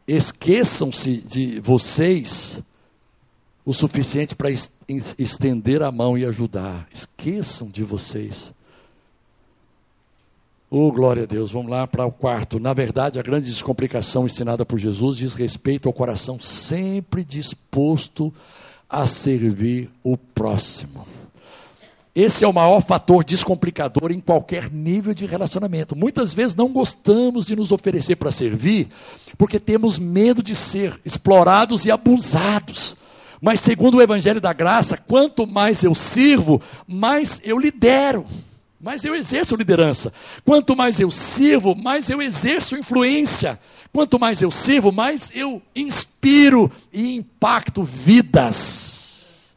[0.07, 2.61] Esqueçam-se de vocês
[3.65, 4.49] o suficiente para
[5.17, 6.87] estender a mão e ajudar.
[6.93, 8.53] Esqueçam de vocês.
[10.69, 11.51] Oh, glória a Deus.
[11.51, 12.59] Vamos lá para o quarto.
[12.59, 18.66] Na verdade, a grande descomplicação ensinada por Jesus diz respeito ao coração sempre disposto a
[19.07, 21.05] servir o próximo.
[22.15, 25.95] Esse é o maior fator descomplicador em qualquer nível de relacionamento.
[25.95, 28.87] Muitas vezes não gostamos de nos oferecer para servir,
[29.37, 32.97] porque temos medo de ser explorados e abusados.
[33.39, 38.25] Mas, segundo o Evangelho da Graça, quanto mais eu sirvo, mais eu lidero,
[38.79, 40.13] mais eu exerço liderança.
[40.45, 43.59] Quanto mais eu sirvo, mais eu exerço influência.
[43.91, 49.53] Quanto mais eu sirvo, mais eu inspiro e impacto vidas.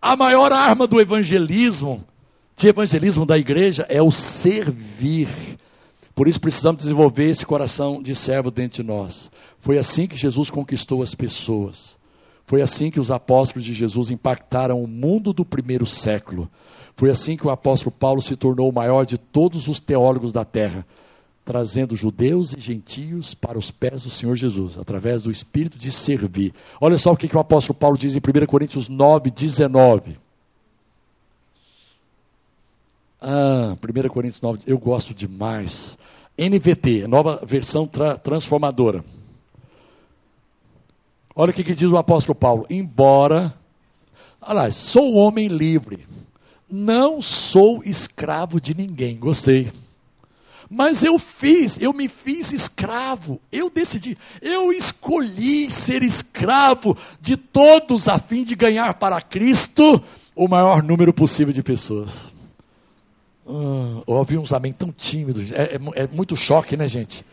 [0.00, 2.04] A maior arma do evangelismo,
[2.56, 5.28] de evangelismo da igreja, é o servir.
[6.14, 9.30] Por isso precisamos desenvolver esse coração de servo dentro de nós.
[9.60, 11.97] Foi assim que Jesus conquistou as pessoas.
[12.48, 16.48] Foi assim que os apóstolos de Jesus impactaram o mundo do primeiro século.
[16.94, 20.44] Foi assim que o apóstolo Paulo se tornou o maior de todos os teólogos da
[20.44, 20.84] terra
[21.44, 26.52] trazendo judeus e gentios para os pés do Senhor Jesus, através do espírito de servir.
[26.78, 30.18] Olha só o que, que o apóstolo Paulo diz em 1 Coríntios 9, 19.
[33.18, 35.96] Ah, 1 Coríntios 9, eu gosto demais.
[36.36, 39.02] NVT, nova versão tra transformadora.
[41.40, 42.66] Olha o que, que diz o apóstolo Paulo.
[42.68, 43.54] Embora,
[44.42, 46.04] olha sou homem livre,
[46.68, 49.16] não sou escravo de ninguém.
[49.16, 49.70] Gostei.
[50.68, 53.40] Mas eu fiz, eu me fiz escravo.
[53.52, 60.02] Eu decidi, eu escolhi ser escravo de todos a fim de ganhar para Cristo
[60.34, 62.32] o maior número possível de pessoas.
[63.46, 65.52] Ah, ouvi uns amém tão tímidos.
[65.52, 67.24] É, é, é muito choque, né, gente?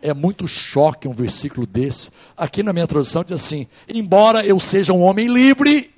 [0.00, 2.10] É muito choque um versículo desse.
[2.36, 5.90] Aqui na minha tradução diz assim: Embora eu seja um homem livre,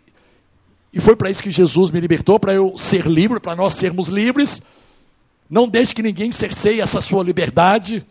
[0.93, 4.09] e foi para isso que Jesus me libertou, para eu ser livre, para nós sermos
[4.09, 4.63] livres.
[5.49, 8.05] Não deixe que ninguém cerceie essa sua liberdade.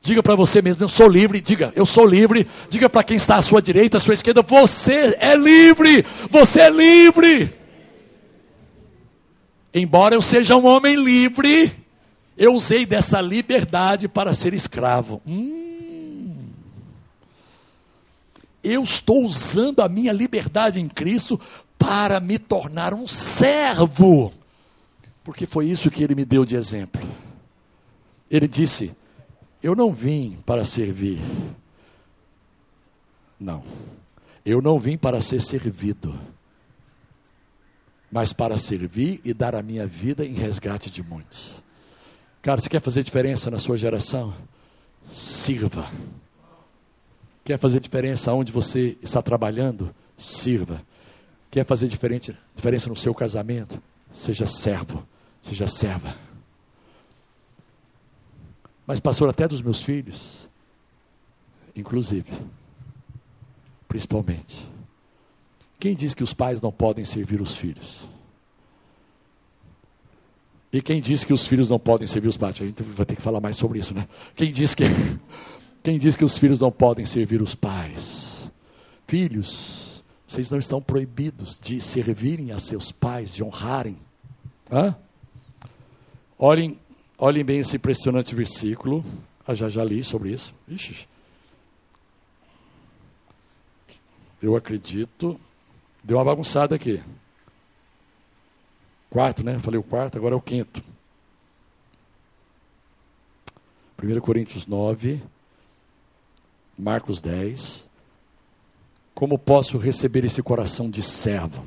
[0.00, 1.40] Diga para você mesmo, eu sou livre.
[1.40, 2.46] Diga, eu sou livre.
[2.68, 6.04] Diga para quem está à sua direita, à sua esquerda, você é livre.
[6.30, 7.52] Você é livre.
[9.74, 11.72] Embora eu seja um homem livre,
[12.36, 15.20] eu usei dessa liberdade para ser escravo.
[15.26, 16.34] Hum.
[18.62, 21.40] Eu estou usando a minha liberdade em Cristo
[21.78, 24.32] para me tornar um servo.
[25.24, 27.02] Porque foi isso que ele me deu de exemplo.
[28.30, 28.92] Ele disse:
[29.62, 31.20] Eu não vim para servir.
[33.38, 33.62] Não.
[34.44, 36.18] Eu não vim para ser servido,
[38.10, 41.61] mas para servir e dar a minha vida em resgate de muitos.
[42.42, 44.34] Cara, você quer fazer diferença na sua geração?
[45.06, 45.88] Sirva.
[47.44, 49.94] Quer fazer diferença onde você está trabalhando?
[50.16, 50.82] Sirva.
[51.52, 53.80] Quer fazer diferente, diferença no seu casamento?
[54.12, 55.06] Seja servo.
[55.40, 56.16] Seja serva.
[58.84, 60.48] Mas, pastor, até dos meus filhos,
[61.76, 62.30] inclusive,
[63.86, 64.68] principalmente.
[65.78, 68.08] Quem diz que os pais não podem servir os filhos?
[70.72, 72.60] E quem diz que os filhos não podem servir os pais?
[72.60, 74.08] A gente vai ter que falar mais sobre isso, né?
[74.34, 74.84] Quem diz que,
[75.84, 78.50] quem diz que os filhos não podem servir os pais?
[79.06, 83.98] Filhos, vocês não estão proibidos de servirem a seus pais, de honrarem.
[84.70, 84.96] Hã?
[86.38, 86.78] Olhem,
[87.18, 89.04] olhem bem esse impressionante versículo.
[89.46, 90.54] Ah, já, já li sobre isso.
[90.66, 91.06] Ixi.
[94.40, 95.38] Eu acredito.
[96.02, 97.02] Deu uma bagunçada aqui.
[99.12, 99.58] Quarto, né?
[99.58, 100.82] Falei o quarto, agora é o quinto.
[104.02, 105.20] 1 Coríntios 9,
[106.78, 107.86] Marcos 10.
[109.14, 111.62] Como posso receber esse coração de servo?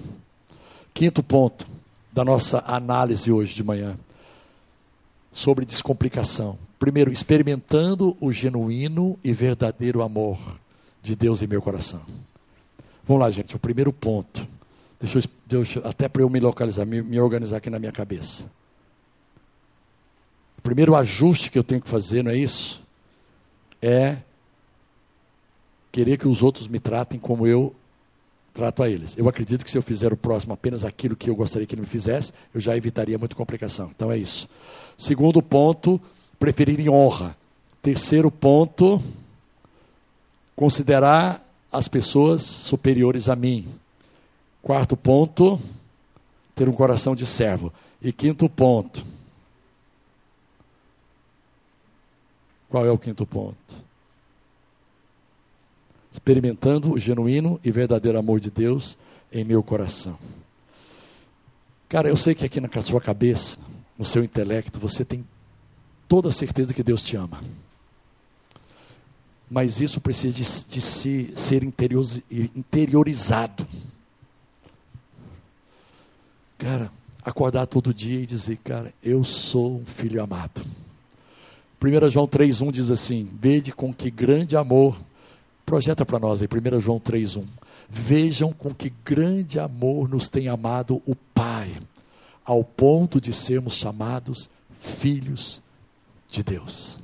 [0.92, 1.68] Quinto ponto
[2.12, 3.96] da nossa análise hoje de manhã
[5.32, 6.58] sobre descomplicação.
[6.80, 10.40] Primeiro, experimentando o genuíno e verdadeiro amor
[11.04, 12.02] de Deus em meu coração.
[13.08, 14.55] Vamos lá, gente, o primeiro ponto.
[15.00, 18.46] Deixa eu, deixa, até para eu me localizar, me, me organizar aqui na minha cabeça.
[20.58, 22.82] O primeiro ajuste que eu tenho que fazer, não é isso?
[23.82, 24.18] É
[25.92, 27.74] querer que os outros me tratem como eu
[28.54, 29.16] trato a eles.
[29.18, 31.82] Eu acredito que se eu fizer o próximo apenas aquilo que eu gostaria que ele
[31.82, 33.92] me fizesse, eu já evitaria muita complicação.
[33.96, 34.48] Então é isso.
[34.98, 36.02] Segundo ponto,
[36.40, 37.36] preferir honra.
[37.82, 39.02] Terceiro ponto,
[40.56, 43.68] considerar as pessoas superiores a mim.
[44.66, 45.62] Quarto ponto,
[46.56, 47.72] ter um coração de servo.
[48.02, 49.06] E quinto ponto.
[52.68, 53.86] Qual é o quinto ponto?
[56.16, 58.98] experimentando o genuíno e verdadeiro amor de Deus
[59.32, 60.18] em meu coração.
[61.90, 63.60] Cara, eu sei que aqui na sua cabeça,
[63.98, 65.26] no seu intelecto, você tem
[66.08, 67.44] toda a certeza que Deus te ama.
[69.52, 73.68] Mas isso precisa de, de se, ser interiorizado.
[76.58, 76.92] Cara,
[77.24, 80.66] acordar todo dia e dizer, cara, eu sou um filho amado.
[81.84, 84.98] 1 João 3,1 diz assim: Vede com que grande amor
[85.66, 87.44] Projeta para nós aí, 1 João 3,1.
[87.90, 91.76] Vejam com que grande amor nos tem amado o Pai,
[92.44, 95.62] ao ponto de sermos chamados filhos
[96.30, 97.00] de Deus.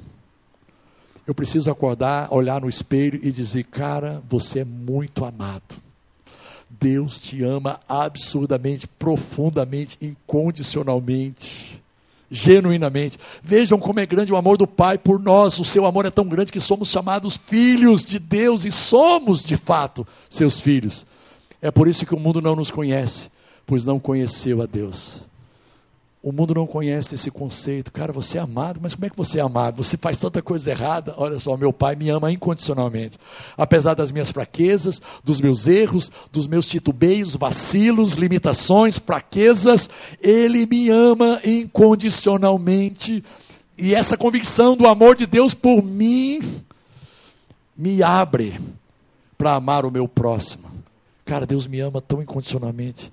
[1.25, 5.75] Eu preciso acordar, olhar no espelho e dizer: Cara, você é muito amado.
[6.79, 11.81] Deus te ama absurdamente, profundamente, incondicionalmente
[12.31, 13.19] genuinamente.
[13.43, 15.59] Vejam como é grande o amor do Pai por nós.
[15.59, 19.57] O seu amor é tão grande que somos chamados filhos de Deus e somos, de
[19.57, 21.05] fato, seus filhos.
[21.61, 23.29] É por isso que o mundo não nos conhece,
[23.67, 25.21] pois não conheceu a Deus.
[26.23, 27.91] O mundo não conhece esse conceito.
[27.91, 29.83] Cara, você é amado, mas como é que você é amado?
[29.83, 31.15] Você faz tanta coisa errada.
[31.17, 33.17] Olha só, meu pai me ama incondicionalmente.
[33.57, 39.89] Apesar das minhas fraquezas, dos meus erros, dos meus titubeios, vacilos, limitações, fraquezas,
[40.21, 43.23] ele me ama incondicionalmente.
[43.75, 46.61] E essa convicção do amor de Deus por mim
[47.75, 48.61] me abre
[49.39, 50.69] para amar o meu próximo.
[51.25, 53.11] Cara, Deus me ama tão incondicionalmente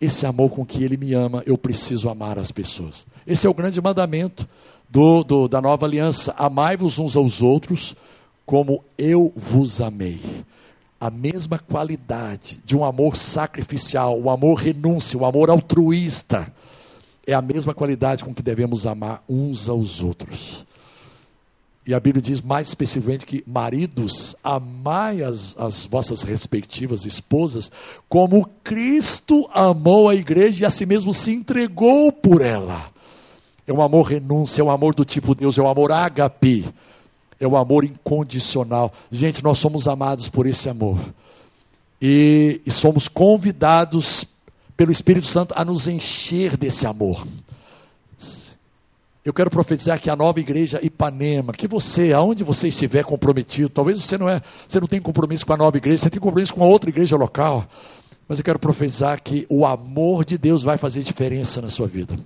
[0.00, 3.06] esse amor com que Ele me ama, eu preciso amar as pessoas.
[3.26, 4.48] Esse é o grande mandamento
[4.88, 7.96] do, do da nova aliança: amai-vos uns aos outros
[8.44, 10.20] como eu vos amei.
[10.98, 16.52] A mesma qualidade de um amor sacrificial, o um amor renúncia, o um amor altruísta,
[17.26, 20.64] é a mesma qualidade com que devemos amar uns aos outros.
[21.86, 27.70] E a Bíblia diz mais especificamente que maridos, amai as, as vossas respectivas esposas
[28.08, 32.90] como Cristo amou a igreja e a si mesmo se entregou por ela.
[33.64, 36.64] É um amor renúncia, é um amor do tipo Deus, é um amor ágape,
[37.38, 38.92] é um amor incondicional.
[39.12, 40.98] Gente, nós somos amados por esse amor.
[42.02, 44.24] E, e somos convidados
[44.76, 47.24] pelo Espírito Santo a nos encher desse amor.
[49.26, 54.00] Eu quero profetizar que a nova igreja Ipanema, que você, aonde você estiver comprometido, talvez
[54.00, 56.62] você não é, você não tem compromisso com a nova igreja, você tem compromisso com
[56.62, 57.66] a outra igreja local,
[58.28, 62.16] mas eu quero profetizar que o amor de Deus vai fazer diferença na sua vida.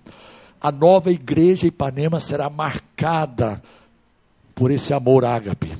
[0.61, 3.63] A nova igreja Ipanema será marcada
[4.55, 5.75] por esse amor ágape.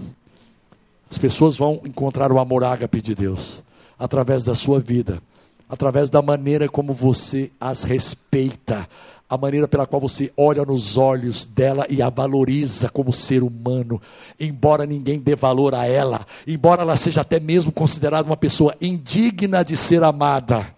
[1.11, 3.63] As pessoas vão encontrar o amor ágape de Deus
[3.99, 5.21] através da sua vida,
[5.69, 8.89] através da maneira como você as respeita,
[9.31, 14.03] a maneira pela qual você olha nos olhos dela e a valoriza como ser humano,
[14.41, 19.63] embora ninguém dê valor a ela, embora ela seja até mesmo considerada uma pessoa indigna
[19.65, 20.75] de ser amada,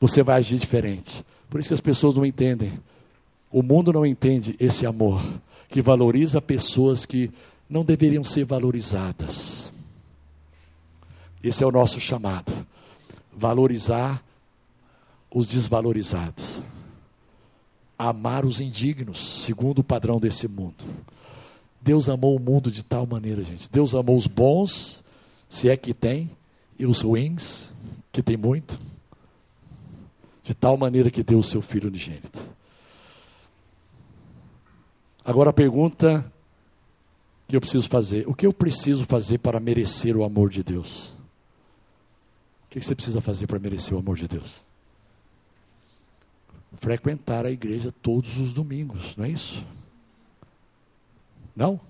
[0.00, 1.24] você vai agir diferente.
[1.50, 2.78] Por isso que as pessoas não entendem.
[3.50, 5.20] O mundo não entende esse amor
[5.68, 7.32] que valoriza pessoas que
[7.68, 9.72] não deveriam ser valorizadas.
[11.42, 12.52] Esse é o nosso chamado.
[13.36, 14.22] Valorizar
[15.34, 16.62] os desvalorizados
[17.98, 20.84] amar os indignos, segundo o padrão desse mundo.
[21.80, 23.70] Deus amou o mundo de tal maneira, gente.
[23.70, 25.04] Deus amou os bons,
[25.48, 26.30] se é que tem,
[26.78, 27.72] e os ruins,
[28.12, 28.78] que tem muito,
[30.42, 32.40] de tal maneira que deu o seu filho unigênito.
[35.24, 36.24] Agora a pergunta
[37.48, 41.08] que eu preciso fazer: o que eu preciso fazer para merecer o amor de Deus?
[42.64, 44.62] O que você precisa fazer para merecer o amor de Deus?
[46.86, 49.60] Frequentar a igreja todos os domingos, não é isso?
[51.56, 51.80] Não?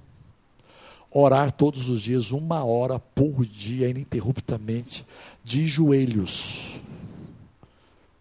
[1.11, 5.05] Orar todos os dias, uma hora por dia, ininterruptamente,
[5.45, 6.81] de joelhos,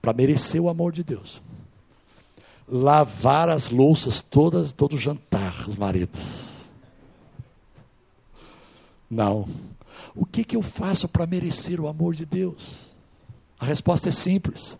[0.01, 1.41] para merecer o amor de Deus.
[2.67, 6.57] Lavar as louças todas, todo jantar, os maridos.
[9.09, 9.47] Não.
[10.13, 12.93] O que, que eu faço para merecer o amor de Deus?
[13.57, 14.77] A resposta é simples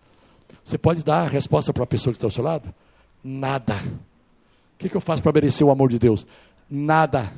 [0.66, 2.74] você pode dar a resposta para a pessoa que está ao seu lado?
[3.22, 3.76] Nada.
[3.76, 6.26] O que, que eu faço para merecer o amor de Deus?
[6.68, 7.32] Nada.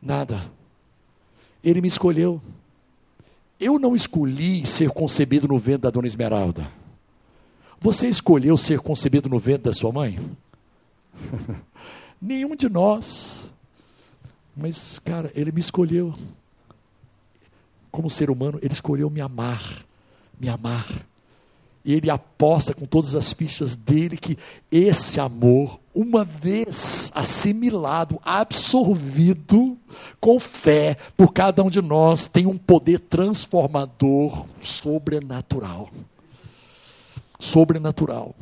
[0.00, 0.48] Nada.
[1.62, 2.40] Ele me escolheu.
[3.58, 6.70] Eu não escolhi ser concebido no ventre da dona Esmeralda.
[7.80, 10.20] Você escolheu ser concebido no ventre da sua mãe?
[12.22, 13.52] Nenhum de nós.
[14.56, 16.14] Mas, cara, ele me escolheu.
[17.90, 19.84] Como ser humano, ele escolheu me amar.
[20.38, 21.09] Me amar.
[21.84, 24.36] E ele aposta com todas as fichas dele que
[24.70, 29.78] esse amor, uma vez assimilado, absorvido
[30.20, 35.88] com fé por cada um de nós, tem um poder transformador sobrenatural.
[37.38, 38.34] Sobrenatural.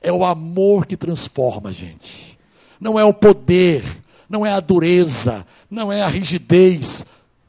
[0.00, 2.38] É o amor que transforma, gente.
[2.80, 3.82] Não é o poder,
[4.28, 7.04] não é a dureza, não é a rigidez,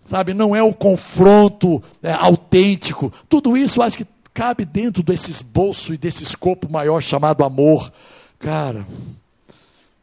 [0.07, 0.33] sabe?
[0.33, 3.13] Não é o confronto é, autêntico.
[3.29, 7.91] Tudo isso acho que cabe dentro desses bolsos e desse escopo maior chamado amor.
[8.37, 8.85] Cara,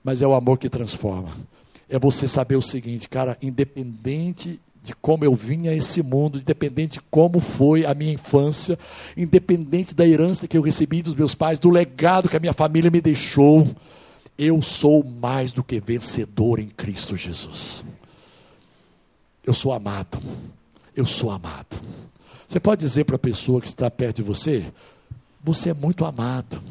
[0.02, 1.36] mas é o amor que transforma.
[1.86, 6.94] É você saber o seguinte, cara, independente de como eu vim a esse mundo, independente
[6.94, 8.78] de como foi a minha infância,
[9.14, 12.90] independente da herança que eu recebi dos meus pais, do legado que a minha família
[12.90, 13.68] me deixou,
[14.38, 17.84] eu sou mais do que vencedor em Cristo Jesus.
[19.44, 20.18] Eu sou amado.
[20.96, 21.80] Eu sou amado.
[22.52, 24.70] Você pode dizer para a pessoa que está perto de você:
[25.42, 26.62] Você é muito amado.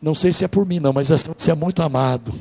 [0.00, 2.34] Não sei se é por mim, não, mas assim, você é muito amado.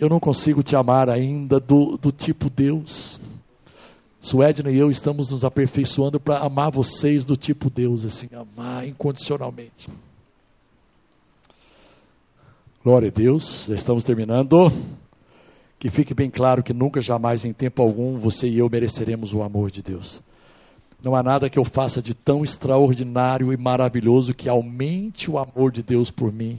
[0.00, 3.20] Eu não consigo te amar ainda do, do tipo Deus.
[4.22, 9.90] Suedna e eu estamos nos aperfeiçoando para amar vocês do tipo Deus, assim, amar incondicionalmente.
[12.82, 14.72] Glória a Deus, já estamos terminando.
[15.84, 19.42] Que fique bem claro que nunca, jamais, em tempo algum, você e eu mereceremos o
[19.42, 20.22] amor de Deus.
[21.02, 25.70] Não há nada que eu faça de tão extraordinário e maravilhoso que aumente o amor
[25.70, 26.58] de Deus por mim.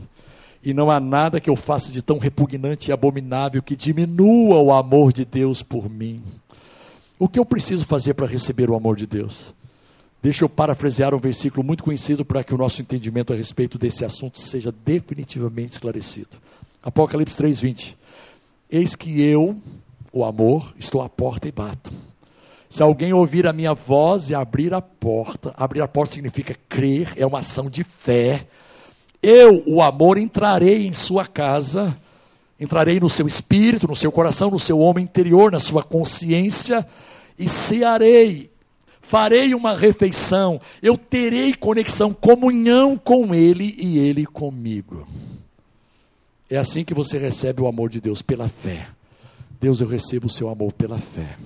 [0.63, 4.71] E não há nada que eu faça de tão repugnante e abominável que diminua o
[4.71, 6.21] amor de Deus por mim.
[7.17, 9.55] O que eu preciso fazer para receber o amor de Deus?
[10.21, 14.05] Deixa eu parafrasear um versículo muito conhecido para que o nosso entendimento a respeito desse
[14.05, 16.38] assunto seja definitivamente esclarecido.
[16.84, 18.05] Apocalipse 3:20.
[18.76, 19.55] Eis que eu,
[20.11, 21.93] o amor, estou à porta e bato.
[22.67, 27.13] Se alguém ouvir a minha voz e abrir a porta, abrir a porta significa crer,
[27.15, 28.45] é uma ação de fé.
[29.23, 31.97] Eu, o amor, entrarei em sua casa,
[32.59, 36.86] entrarei no seu espírito, no seu coração, no seu homem interior, na sua consciência
[37.39, 38.51] e cearei.
[38.99, 45.07] Farei uma refeição, eu terei conexão, comunhão com ele e ele comigo.
[46.49, 48.87] É assim que você recebe o amor de Deus, pela fé.
[49.59, 51.37] Deus, eu recebo o seu amor pela fé.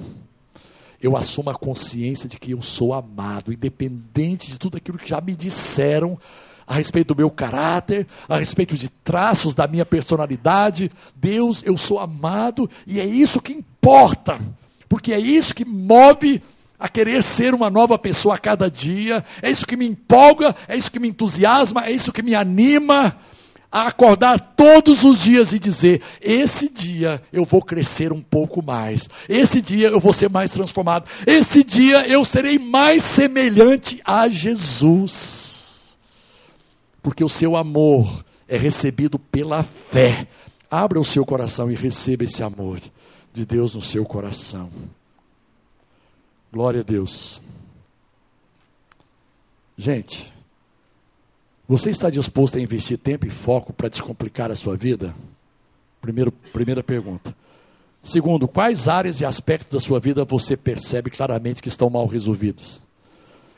[1.02, 5.22] Eu assumo a consciência de que eu sou amado, independente de tudo aquilo que já
[5.22, 6.20] me disseram
[6.68, 10.92] a respeito do meu caráter, a respeito de traços da minha personalidade.
[11.16, 14.40] Deus, eu sou amado e é isso que importa,
[14.90, 16.42] porque é isso que move
[16.78, 20.76] a querer ser uma nova pessoa a cada dia, é isso que me empolga, é
[20.76, 23.18] isso que me entusiasma, é isso que me anima
[23.72, 29.10] a acordar todos os dias e dizer: esse dia eu vou crescer um pouco mais,
[29.28, 35.98] esse dia eu vou ser mais transformado, esse dia eu serei mais semelhante a Jesus.
[37.02, 40.28] Porque o seu amor é recebido pela fé.
[40.70, 42.80] Abra o seu coração e receba esse amor
[43.32, 44.70] de Deus no seu coração.
[46.52, 47.42] Glória a Deus.
[49.78, 50.32] Gente,
[51.70, 55.14] você está disposto a investir tempo e foco para descomplicar a sua vida?
[56.02, 57.36] Primeiro, primeira pergunta.
[58.02, 62.82] Segundo, quais áreas e aspectos da sua vida você percebe claramente que estão mal resolvidos?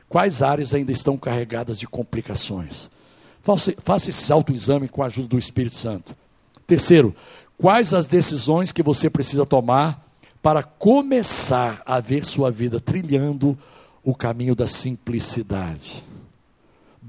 [0.10, 2.90] Quais áreas ainda estão carregadas de complicações?
[3.42, 6.14] Faça, faça esse autoexame com a ajuda do Espírito Santo.
[6.68, 7.16] Terceiro,
[7.58, 10.06] quais as decisões que você precisa tomar
[10.42, 13.58] para começar a ver sua vida trilhando
[14.04, 16.04] o caminho da simplicidade?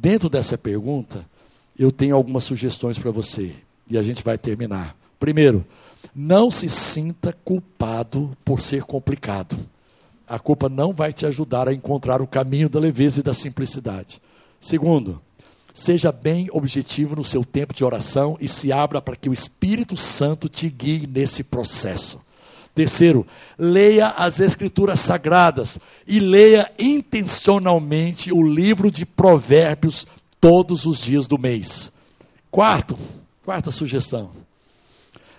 [0.02, 1.24] Dentro dessa pergunta,
[1.78, 3.54] eu tenho algumas sugestões para você
[3.88, 4.96] e a gente vai terminar.
[5.16, 5.64] Primeiro,
[6.12, 9.56] não se sinta culpado por ser complicado.
[10.26, 14.20] A culpa não vai te ajudar a encontrar o caminho da leveza e da simplicidade.
[14.58, 15.22] Segundo,
[15.72, 19.96] seja bem objetivo no seu tempo de oração e se abra para que o Espírito
[19.96, 22.18] Santo te guie nesse processo.
[22.74, 23.26] Terceiro,
[23.58, 30.06] leia as Escrituras Sagradas e leia intencionalmente o livro de Provérbios
[30.40, 31.92] todos os dias do mês.
[32.50, 32.98] Quarto,
[33.44, 34.30] quarta sugestão.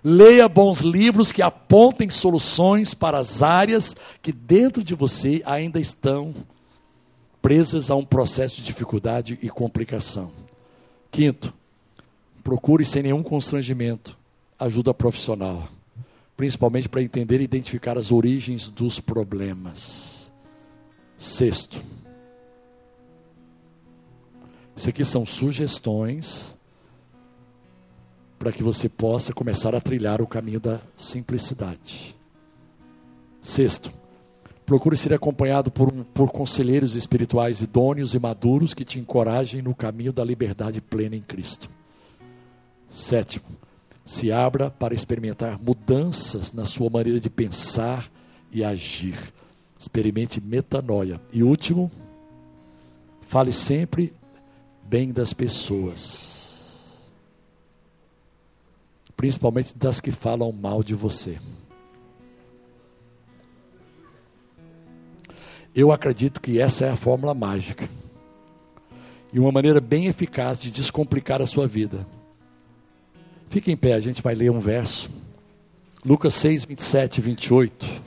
[0.04, 6.36] Leia bons livros que apontem soluções para as áreas que dentro de você ainda estão
[7.42, 10.32] presas a um processo de dificuldade e complicação.
[11.10, 11.54] Quinto,
[12.44, 14.18] procure sem nenhum constrangimento
[14.60, 15.68] ajuda profissional.
[16.36, 20.32] Principalmente para entender e identificar as origens dos problemas.
[21.18, 21.82] Sexto,
[24.76, 26.58] isso aqui são sugestões
[28.40, 32.14] para que você possa começar a trilhar o caminho da simplicidade.
[33.42, 33.94] Sexto,
[34.66, 40.12] procure ser acompanhado por, por conselheiros espirituais idôneos e maduros que te encorajem no caminho
[40.12, 41.70] da liberdade plena em Cristo.
[42.90, 43.46] Sétimo,
[44.06, 48.12] se abra para experimentar mudanças na sua maneira de pensar
[48.52, 49.34] e agir.
[49.80, 51.20] Experimente metanoia.
[51.32, 51.92] E último,
[53.22, 54.14] fale sempre
[54.84, 56.70] bem das pessoas,
[59.16, 61.40] principalmente das que falam mal de você.
[65.74, 67.90] Eu acredito que essa é a fórmula mágica
[69.32, 72.06] e uma maneira bem eficaz de descomplicar a sua vida.
[73.54, 75.12] Fique em pé, a gente vai ler um verso.
[76.04, 78.02] Lucas 6, 27 e 28.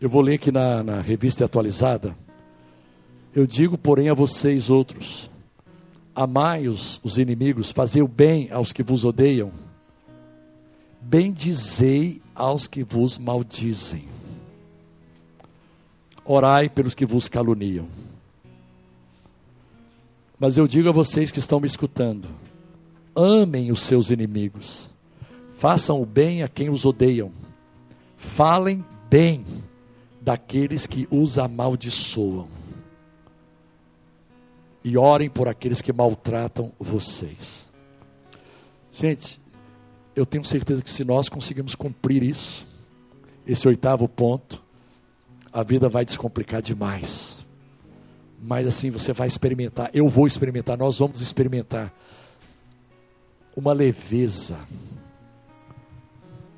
[0.00, 2.16] Eu vou ler aqui na, na revista atualizada.
[3.34, 5.28] Eu digo, porém, a vocês outros:
[6.14, 9.50] amai os, os inimigos, fazei o bem aos que vos odeiam,
[11.00, 14.04] bendizei aos que vos maldizem,
[16.24, 17.88] orai pelos que vos caluniam.
[20.42, 22.28] Mas eu digo a vocês que estão me escutando:
[23.14, 24.90] amem os seus inimigos,
[25.54, 27.30] façam o bem a quem os odeiam,
[28.16, 29.44] falem bem
[30.20, 32.48] daqueles que os amaldiçoam,
[34.82, 37.70] e orem por aqueles que maltratam vocês.
[38.90, 39.40] Gente,
[40.12, 42.66] eu tenho certeza que se nós conseguirmos cumprir isso,
[43.46, 44.60] esse oitavo ponto,
[45.52, 47.41] a vida vai descomplicar demais
[48.42, 51.92] mas assim você vai experimentar, eu vou experimentar, nós vamos experimentar
[53.56, 54.58] uma leveza.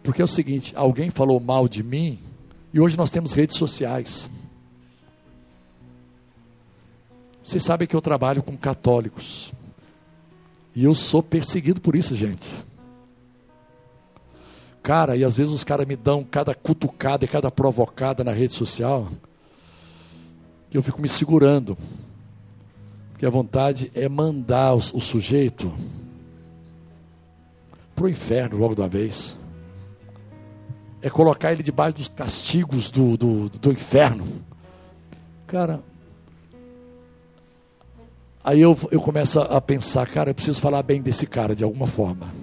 [0.02, 2.18] Porque é o seguinte, alguém falou mal de mim
[2.72, 4.30] e hoje nós temos redes sociais.
[7.42, 9.52] Vocês sabem que eu trabalho com católicos.
[10.74, 12.50] E eu sou perseguido por isso, gente.
[14.82, 18.54] Cara, e às vezes os caras me dão cada cutucada e cada provocada na rede
[18.54, 19.08] social
[20.74, 21.78] que eu fico me segurando.
[23.12, 25.72] Porque a vontade é mandar o, sujeito
[27.94, 29.38] para o inferno logo de uma vez.
[31.00, 34.26] É colocar ele debaixo dos castigos do, do, do inferno.
[35.46, 35.80] Cara,
[38.42, 41.86] aí eu, eu começo a pensar, cara, eu preciso falar bem desse cara de alguma
[41.86, 42.34] forma.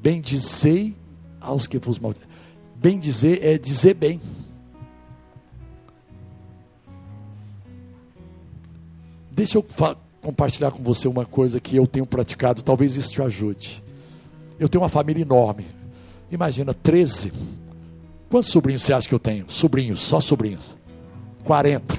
[0.00, 0.96] Bendizei
[1.38, 2.26] aos que vos maldizem.
[2.74, 4.22] Bem dizer é dizer bem.
[9.38, 9.64] Deixa eu
[10.20, 13.80] compartilhar com você uma coisa que eu tenho praticado, talvez isso te ajude.
[14.58, 15.64] Eu tenho uma família enorme.
[16.28, 17.32] Imagina, 13.
[18.28, 19.48] Quantos sobrinhos você acha que eu tenho?
[19.48, 20.76] Sobrinhos, só sobrinhos.
[21.44, 21.96] 40.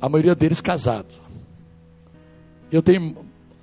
[0.00, 1.14] A maioria deles casados.
[2.72, 3.18] Eu tenho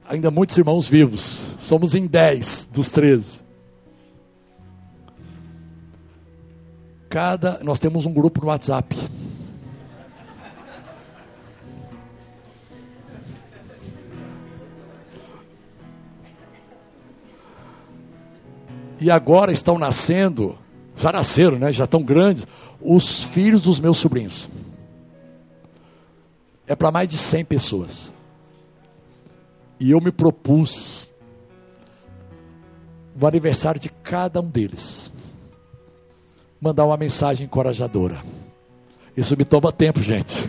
[0.07, 1.43] ainda muitos irmãos vivos.
[1.57, 3.43] Somos em 10 dos 13.
[7.63, 8.93] Nós temos um grupo no WhatsApp.
[18.99, 20.57] E agora estão nascendo,
[20.97, 21.71] já nasceram, né?
[21.71, 22.45] Já estão grandes,
[22.81, 24.49] os filhos dos meus sobrinhos.
[26.67, 28.13] É para mais de 100 pessoas.
[29.79, 31.07] E eu me propus
[33.15, 35.14] no aniversário de cada um deles
[36.65, 38.23] mandar uma mensagem encorajadora.
[39.15, 40.35] Isso me toma tempo, gente.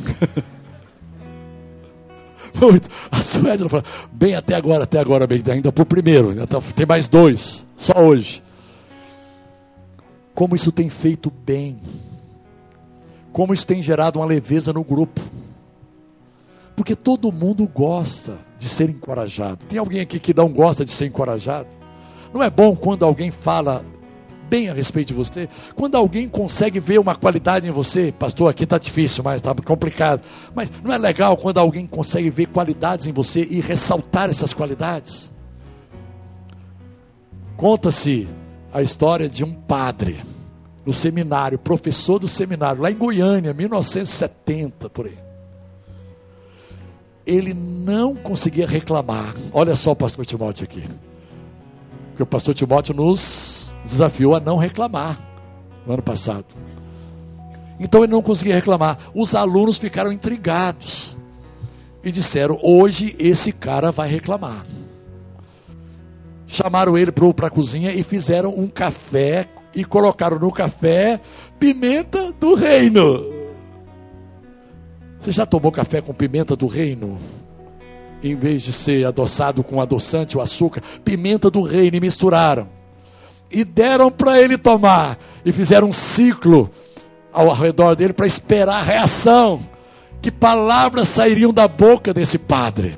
[2.58, 2.88] Muito.
[3.10, 7.06] A Suédia falou, bem até agora, até agora, bem, ainda por primeiro, tá, tem mais
[7.06, 8.42] dois, só hoje.
[10.34, 11.78] Como isso tem feito bem,
[13.30, 15.20] como isso tem gerado uma leveza no grupo,
[16.74, 19.66] porque todo mundo gosta de ser encorajado.
[19.66, 21.68] Tem alguém aqui que não gosta de ser encorajado?
[22.32, 23.84] Não é bom quando alguém fala
[24.49, 25.49] bem a respeito de você.
[25.74, 30.22] Quando alguém consegue ver uma qualidade em você, pastor, aqui está difícil, mas está complicado.
[30.55, 35.32] Mas não é legal quando alguém consegue ver qualidades em você e ressaltar essas qualidades?
[37.57, 38.28] Conta-se
[38.72, 40.22] a história de um padre
[40.84, 45.18] no seminário, professor do seminário, lá em Goiânia, 1970, por aí.
[47.26, 49.34] Ele não conseguia reclamar.
[49.53, 50.84] Olha só o pastor Timóteo aqui.
[52.11, 55.20] Porque o pastor Timóteo nos desafiou a não reclamar
[55.86, 56.46] no ano passado.
[57.78, 58.98] Então ele não conseguia reclamar.
[59.14, 61.16] Os alunos ficaram intrigados
[62.02, 64.64] e disseram: hoje esse cara vai reclamar.
[66.46, 71.20] Chamaram ele para a cozinha e fizeram um café e colocaram no café
[71.58, 73.34] pimenta do reino.
[75.20, 77.18] Você já tomou café com pimenta do reino?
[78.22, 82.68] Em vez de ser adoçado com adoçante ou açúcar, pimenta do reino e misturaram.
[83.51, 85.18] E deram para ele tomar.
[85.44, 86.70] E fizeram um ciclo
[87.32, 89.61] ao redor dele para esperar a reação.
[90.20, 92.97] Que palavras sairiam da boca desse padre?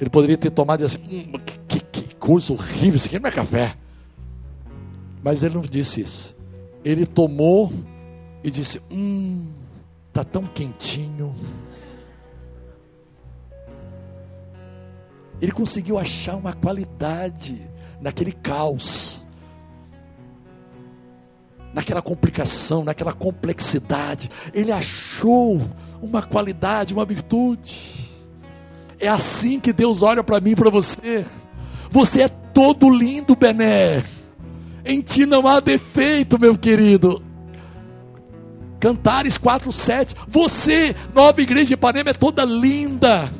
[0.00, 3.28] Ele poderia ter tomado e assim: hum, que, que, que coisa horrível, isso aqui não
[3.28, 3.76] é café.
[5.22, 6.34] Mas ele não disse isso.
[6.84, 7.72] Ele tomou
[8.42, 9.46] e disse: Hum,
[10.08, 11.34] está tão quentinho.
[15.40, 17.60] Ele conseguiu achar uma qualidade
[18.02, 19.22] naquele caos
[21.72, 24.30] naquela complicação, naquela complexidade.
[24.52, 25.60] Ele achou
[26.02, 28.10] uma qualidade, uma virtude.
[29.00, 31.24] É assim que Deus olha para mim e para você.
[31.90, 34.04] Você é todo lindo, Bené.
[34.84, 37.22] Em ti não há defeito, meu querido.
[38.78, 40.14] Cantares 4:7.
[40.28, 43.30] Você, nova igreja de Ipanema, é toda linda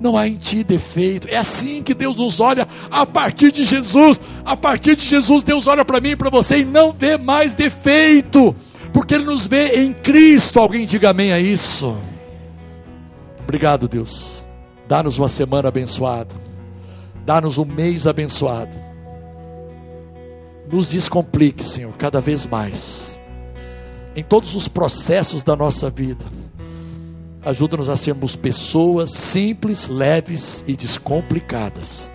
[0.00, 1.28] não há em ti defeito.
[1.28, 4.20] É assim que Deus nos olha a partir de Jesus.
[4.44, 7.54] A partir de Jesus, Deus olha para mim e para você e não vê mais
[7.54, 8.54] defeito,
[8.92, 10.60] porque Ele nos vê em Cristo.
[10.60, 11.96] Alguém diga amém a isso.
[13.42, 14.44] Obrigado, Deus.
[14.88, 16.34] Dá-nos uma semana abençoada.
[17.24, 18.76] Dá-nos um mês abençoado.
[20.70, 23.18] Nos descomplique, Senhor, cada vez mais.
[24.16, 26.24] Em todos os processos da nossa vida
[27.44, 32.10] Ajuda-nos a sermos pessoas simples, leves e descomplicadas.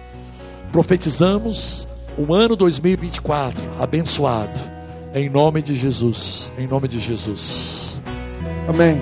[0.72, 4.60] Profetizamos um ano 2024 abençoado.
[5.14, 6.52] Em nome de Jesus.
[6.58, 7.96] Em nome de Jesus.
[8.68, 9.00] Amém.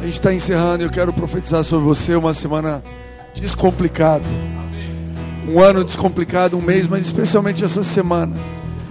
[0.00, 2.82] A gente está encerrando eu quero profetizar sobre você uma semana
[3.34, 4.28] descomplicada.
[5.48, 8.36] Um ano descomplicado, um mês, mas especialmente essa semana.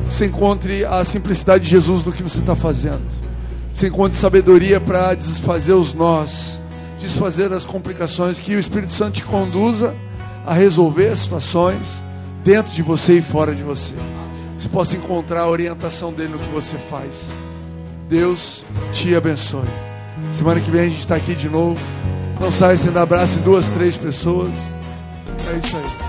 [0.05, 3.05] Você encontre a simplicidade de Jesus no que você está fazendo
[3.77, 6.59] você encontre sabedoria para desfazer os nós,
[6.99, 9.95] desfazer as complicações, que o Espírito Santo te conduza
[10.47, 12.03] a resolver as situações
[12.43, 13.93] dentro de você e fora de você.
[14.57, 17.29] Você possa encontrar a orientação dele no que você faz.
[18.09, 19.69] Deus te abençoe.
[20.31, 21.79] Semana que vem a gente está aqui de novo.
[22.41, 24.55] Não saia sem dar abraço em duas, três pessoas.
[25.53, 26.06] É isso aí.